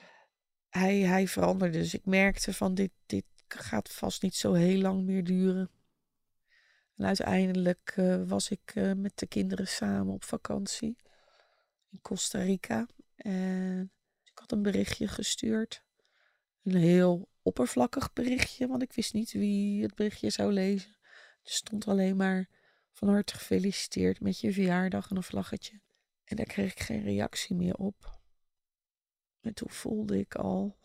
Hij, 0.68 0.98
hij 0.98 1.28
veranderde. 1.28 1.78
Dus 1.78 1.94
ik 1.94 2.04
merkte 2.06 2.54
van 2.54 2.74
dit, 2.74 2.92
dit 3.06 3.24
gaat 3.48 3.92
vast 3.92 4.22
niet 4.22 4.34
zo 4.34 4.52
heel 4.52 4.80
lang 4.80 5.04
meer 5.04 5.24
duren. 5.24 5.70
En 7.02 7.08
uiteindelijk 7.08 7.94
uh, 7.96 8.28
was 8.28 8.50
ik 8.50 8.74
uh, 8.74 8.92
met 8.92 9.18
de 9.18 9.26
kinderen 9.26 9.68
samen 9.68 10.14
op 10.14 10.24
vakantie 10.24 10.96
in 11.90 12.00
Costa 12.02 12.38
Rica. 12.38 12.86
En 13.16 13.92
ik 14.24 14.38
had 14.38 14.52
een 14.52 14.62
berichtje 14.62 15.08
gestuurd. 15.08 15.84
Een 16.62 16.76
heel 16.76 17.28
oppervlakkig 17.42 18.12
berichtje, 18.12 18.66
want 18.66 18.82
ik 18.82 18.92
wist 18.92 19.12
niet 19.12 19.32
wie 19.32 19.82
het 19.82 19.94
berichtje 19.94 20.30
zou 20.30 20.52
lezen. 20.52 20.96
Er 21.42 21.50
stond 21.50 21.86
alleen 21.86 22.16
maar 22.16 22.48
van 22.92 23.08
harte 23.08 23.34
gefeliciteerd 23.34 24.20
met 24.20 24.40
je 24.40 24.52
verjaardag 24.52 25.10
en 25.10 25.16
een 25.16 25.22
vlaggetje. 25.22 25.80
En 26.24 26.36
daar 26.36 26.46
kreeg 26.46 26.72
ik 26.72 26.80
geen 26.80 27.02
reactie 27.02 27.56
meer 27.56 27.74
op. 27.74 28.20
En 29.40 29.54
toen 29.54 29.70
voelde 29.70 30.18
ik 30.18 30.34
al 30.34 30.78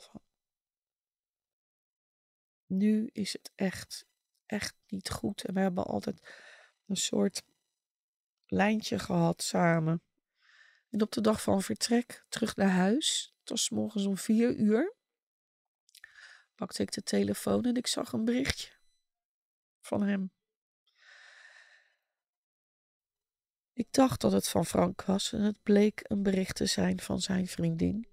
nu 2.66 3.10
is 3.14 3.34
het 3.34 3.52
echt 3.56 4.06
echt 4.48 4.76
niet 4.88 5.10
goed. 5.10 5.44
En 5.44 5.54
we 5.54 5.60
hebben 5.60 5.86
altijd 5.86 6.22
een 6.86 6.98
soort 6.98 7.44
lijntje 8.46 9.00
gehad 9.00 9.42
samen. 9.42 10.02
En 10.90 11.02
op 11.02 11.12
de 11.12 11.22
dag 11.22 11.42
van 11.42 11.62
vertrek 11.62 12.26
terug 12.30 12.56
naar 12.56 12.70
huis, 12.70 13.34
het 13.40 13.50
was 13.50 13.70
morgens 13.70 14.06
om 14.06 14.18
vier 14.18 14.56
uur, 14.56 14.96
pakte 16.56 16.82
ik 16.82 16.92
de 16.92 17.04
telefoon 17.04 17.64
en 17.64 17.76
ik 17.76 17.88
zag 17.88 18.14
een 18.14 18.26
berichtje 18.26 18.72
van 19.80 20.02
hem. 20.02 20.32
Ik 23.74 23.88
dacht 23.92 24.22
dat 24.22 24.32
het 24.32 24.48
van 24.48 24.66
Frank 24.66 25.02
was 25.02 25.34
en 25.34 25.42
het 25.42 25.64
bleek 25.64 26.02
een 26.04 26.24
bericht 26.24 26.56
te 26.56 26.66
zijn 26.66 27.00
van 27.00 27.20
zijn 27.20 27.48
vriendin. 27.48 28.08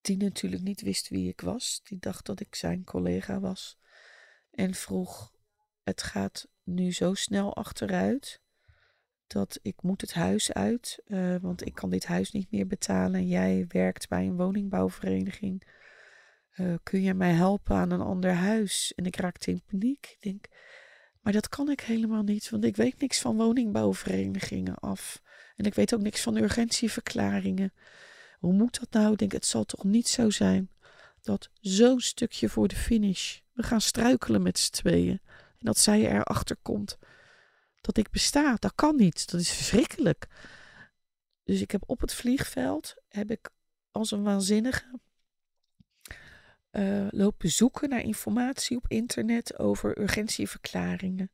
Die 0.00 0.16
natuurlijk 0.16 0.62
niet 0.62 0.80
wist 0.80 1.08
wie 1.08 1.28
ik 1.28 1.40
was. 1.40 1.80
Die 1.82 1.98
dacht 1.98 2.26
dat 2.26 2.40
ik 2.40 2.54
zijn 2.54 2.84
collega 2.84 3.40
was 3.40 3.78
en 4.56 4.74
vroeg: 4.74 5.32
Het 5.82 6.02
gaat 6.02 6.48
nu 6.64 6.92
zo 6.92 7.14
snel 7.14 7.54
achteruit 7.54 8.40
dat 9.26 9.58
ik 9.62 9.82
moet 9.82 10.00
het 10.00 10.14
huis 10.14 10.52
uit, 10.52 11.02
uh, 11.06 11.36
want 11.40 11.66
ik 11.66 11.74
kan 11.74 11.90
dit 11.90 12.06
huis 12.06 12.32
niet 12.32 12.50
meer 12.50 12.66
betalen. 12.66 13.26
Jij 13.26 13.64
werkt 13.68 14.08
bij 14.08 14.26
een 14.26 14.36
woningbouwvereniging. 14.36 15.74
Uh, 16.56 16.74
kun 16.82 17.02
je 17.02 17.14
mij 17.14 17.32
helpen 17.32 17.76
aan 17.76 17.90
een 17.90 18.00
ander 18.00 18.32
huis? 18.32 18.92
En 18.94 19.06
ik 19.06 19.16
raakte 19.16 19.50
in 19.50 19.62
paniek. 19.66 20.06
Ik 20.18 20.22
denk, 20.22 20.46
maar 21.20 21.32
dat 21.32 21.48
kan 21.48 21.70
ik 21.70 21.80
helemaal 21.80 22.22
niet, 22.22 22.50
want 22.50 22.64
ik 22.64 22.76
weet 22.76 23.00
niks 23.00 23.20
van 23.20 23.36
woningbouwverenigingen 23.36 24.74
af. 24.74 25.22
En 25.56 25.64
ik 25.64 25.74
weet 25.74 25.94
ook 25.94 26.00
niks 26.00 26.22
van 26.22 26.36
urgentieverklaringen. 26.36 27.72
Hoe 28.38 28.52
moet 28.52 28.80
dat 28.80 28.90
nou? 28.90 29.12
Ik 29.12 29.18
denk, 29.18 29.32
het 29.32 29.46
zal 29.46 29.64
toch 29.64 29.84
niet 29.84 30.08
zo 30.08 30.30
zijn 30.30 30.70
dat 31.22 31.50
zo'n 31.60 32.00
stukje 32.00 32.48
voor 32.48 32.68
de 32.68 32.76
finish 32.76 33.38
we 33.56 33.62
gaan 33.62 33.80
struikelen 33.80 34.42
met 34.42 34.58
z'n 34.58 34.72
tweeën. 34.72 35.20
En 35.30 35.66
dat 35.66 35.78
zij 35.78 36.10
erachter 36.10 36.56
komt 36.62 36.98
dat 37.86 37.96
ik 37.96 38.10
besta. 38.10 38.56
Dat 38.58 38.74
kan 38.74 38.96
niet. 38.96 39.30
Dat 39.30 39.40
is 39.40 39.50
verschrikkelijk. 39.50 40.26
Dus 41.44 41.60
ik 41.60 41.70
heb 41.70 41.82
op 41.86 42.00
het 42.00 42.14
vliegveld, 42.14 42.94
heb 43.08 43.30
ik 43.30 43.50
als 43.90 44.10
een 44.10 44.22
waanzinnige 44.22 45.00
uh, 46.72 47.06
lopen 47.10 47.50
zoeken 47.50 47.88
naar 47.88 48.00
informatie 48.00 48.76
op 48.76 48.84
internet 48.88 49.58
over 49.58 49.98
urgentieverklaringen. 50.00 51.30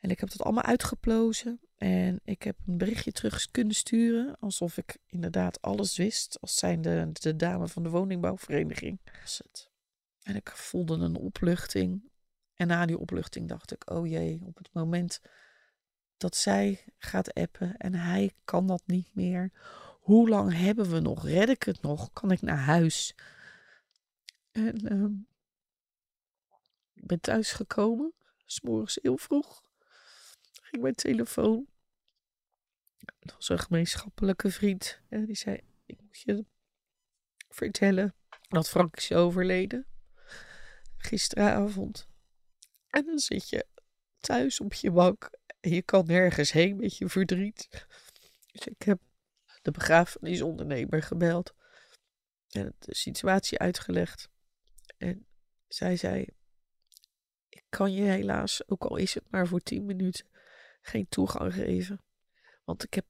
En 0.00 0.10
ik 0.10 0.20
heb 0.20 0.30
dat 0.30 0.42
allemaal 0.42 0.64
uitgeplozen. 0.64 1.60
En 1.76 2.20
ik 2.24 2.42
heb 2.42 2.56
een 2.66 2.78
berichtje 2.78 3.12
terug 3.12 3.50
kunnen 3.50 3.74
sturen. 3.74 4.36
Alsof 4.38 4.76
ik 4.76 4.96
inderdaad 5.06 5.62
alles 5.62 5.96
wist. 5.96 6.38
Als 6.40 6.54
zijn 6.56 6.82
de, 6.82 7.08
de 7.12 7.36
dame 7.36 7.68
van 7.68 7.82
de 7.82 7.88
woningbouwvereniging. 7.88 9.00
Dat 9.04 9.24
is 9.24 9.40
het. 9.44 9.69
En 10.30 10.36
ik 10.36 10.50
voelde 10.50 10.94
een 10.94 11.16
opluchting. 11.16 12.10
En 12.54 12.66
na 12.66 12.86
die 12.86 12.98
opluchting 12.98 13.48
dacht 13.48 13.72
ik: 13.72 13.90
oh 13.90 14.06
jee, 14.06 14.42
op 14.44 14.56
het 14.56 14.72
moment 14.72 15.20
dat 16.16 16.36
zij 16.36 16.84
gaat 16.98 17.34
appen 17.34 17.76
en 17.76 17.94
hij 17.94 18.32
kan 18.44 18.66
dat 18.66 18.82
niet 18.86 19.14
meer. 19.14 19.52
Hoe 20.00 20.28
lang 20.28 20.52
hebben 20.52 20.90
we 20.90 21.00
nog? 21.00 21.24
Red 21.24 21.48
ik 21.48 21.62
het 21.62 21.82
nog? 21.82 22.12
Kan 22.12 22.30
ik 22.30 22.40
naar 22.40 22.58
huis? 22.58 23.14
En 24.50 24.92
uh, 24.92 25.10
ik 26.94 27.06
ben 27.06 27.20
thuis 27.20 27.52
gekomen, 27.52 28.12
s'morgens 28.46 28.98
heel 29.02 29.18
vroeg. 29.18 29.62
Ging 30.62 30.82
mijn 30.82 30.94
telefoon. 30.94 31.66
Dat 33.18 33.34
was 33.34 33.48
een 33.48 33.58
gemeenschappelijke 33.58 34.50
vriend. 34.50 35.00
En 35.08 35.24
die 35.24 35.36
zei: 35.36 35.60
Ik 35.86 36.00
moet 36.00 36.20
je 36.20 36.44
vertellen 37.48 38.14
dat 38.48 38.68
Frank 38.68 38.96
is 38.96 39.12
overleden 39.12 39.89
gisteravond. 41.02 42.08
En 42.88 43.04
dan 43.04 43.18
zit 43.18 43.48
je 43.48 43.66
thuis 44.18 44.60
op 44.60 44.74
je 44.74 44.90
bank 44.90 45.30
en 45.60 45.70
je 45.70 45.82
kan 45.82 46.06
nergens 46.06 46.52
heen 46.52 46.76
met 46.76 46.96
je 46.96 47.08
verdriet. 47.08 47.86
Dus 48.52 48.66
ik 48.66 48.82
heb 48.82 49.00
de 49.62 49.70
begrafenisondernemer 49.70 51.02
gebeld 51.02 51.54
en 52.48 52.74
de 52.78 52.94
situatie 52.94 53.58
uitgelegd. 53.58 54.28
En 54.96 55.26
zij 55.68 55.96
zei: 55.96 56.26
Ik 57.48 57.64
kan 57.68 57.92
je 57.92 58.02
helaas, 58.02 58.68
ook 58.68 58.84
al 58.84 58.96
is 58.96 59.14
het 59.14 59.24
maar 59.30 59.46
voor 59.46 59.60
tien 59.60 59.84
minuten, 59.84 60.26
geen 60.82 61.08
toegang 61.08 61.54
geven. 61.54 62.02
Want 62.64 62.84
ik 62.84 62.94
heb 62.94 63.06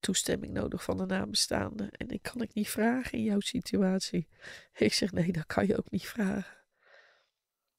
toestemming 0.00 0.52
nodig 0.52 0.84
van 0.84 0.96
de 0.96 1.06
nabestaanden. 1.06 1.90
En 1.90 2.08
ik 2.08 2.22
kan 2.22 2.42
ik 2.42 2.54
niet 2.54 2.68
vragen 2.68 3.18
in 3.18 3.24
jouw 3.24 3.40
situatie. 3.40 4.28
Ik 4.72 4.92
zeg: 4.92 5.12
Nee, 5.12 5.32
dat 5.32 5.46
kan 5.46 5.66
je 5.66 5.78
ook 5.78 5.90
niet 5.90 6.08
vragen. 6.08 6.61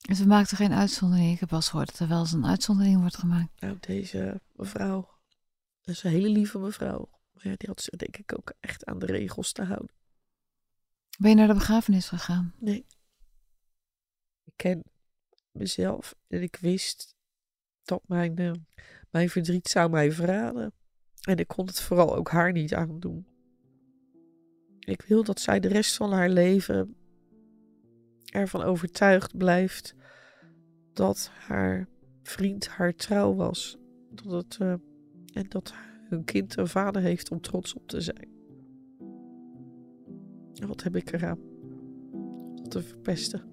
Dus 0.08 0.20
we 0.20 0.26
maakten 0.26 0.58
geen 0.58 0.74
uitzondering. 0.74 1.34
Ik 1.34 1.40
heb 1.40 1.52
eens 1.52 1.70
gehoord 1.70 1.92
dat 1.92 2.00
er 2.00 2.08
wel 2.08 2.20
eens 2.20 2.32
een 2.32 2.46
uitzondering 2.46 3.00
wordt 3.00 3.18
gemaakt. 3.18 3.62
Nou, 3.62 3.78
deze 3.80 4.42
mevrouw, 4.56 5.10
dat 5.82 5.96
is 5.96 6.04
een 6.04 6.12
hele 6.12 6.30
lieve 6.30 6.60
mevrouw. 6.60 7.10
Maar 7.32 7.48
ja, 7.48 7.54
die 7.58 7.68
had 7.68 7.82
zich 7.82 7.96
denk 7.96 8.18
ik 8.18 8.38
ook 8.38 8.54
echt 8.60 8.86
aan 8.86 9.00
de 9.00 9.06
regels 9.06 9.52
te 9.52 9.64
houden. 9.64 9.96
Ben 11.18 11.30
je 11.30 11.36
naar 11.36 11.48
de 11.48 11.54
begrafenis 11.54 12.08
gegaan? 12.08 12.54
Nee. 12.60 12.86
Ik 14.44 14.54
ken 14.56 14.84
mezelf 15.52 16.16
en 16.28 16.42
ik 16.42 16.56
wist 16.56 17.16
dat 17.84 18.02
mijn, 18.08 18.40
uh, 18.40 18.52
mijn 19.12 19.30
verdriet 19.30 19.68
zou 19.68 19.90
mij 19.90 20.12
verraden. 20.12 20.74
En 21.22 21.38
ik 21.38 21.48
kon 21.48 21.66
het 21.66 21.82
vooral 21.82 22.16
ook 22.16 22.30
haar 22.30 22.52
niet 22.52 22.74
aandoen. 22.74 23.28
Ik 24.80 25.02
wil 25.02 25.24
dat 25.24 25.40
zij 25.40 25.60
de 25.60 25.68
rest 25.68 25.96
van 25.96 26.12
haar 26.12 26.30
leven 26.30 26.96
ervan 28.34 28.62
overtuigd 28.62 29.38
blijft 29.38 29.96
dat 30.94 31.32
haar 31.34 31.88
vriend 32.24 32.68
haar 32.68 32.96
trouw 32.96 33.34
was. 33.36 33.78
Dat 34.10 34.58
uh, 34.62 34.74
en 35.34 35.46
dat 35.48 35.74
hun 36.10 36.24
kind 36.24 36.58
een 36.58 36.68
vader 36.68 37.02
heeft 37.02 37.32
om 37.32 37.42
trots 37.42 37.74
op 37.74 37.88
te 37.88 38.02
zijn. 38.02 38.32
Wat 40.68 40.84
heb 40.84 40.96
ik 40.96 41.12
eraan? 41.12 41.40
Dat 42.56 42.72
te 42.72 42.82
verpesten. 42.82 43.53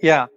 ja, 0.00 0.28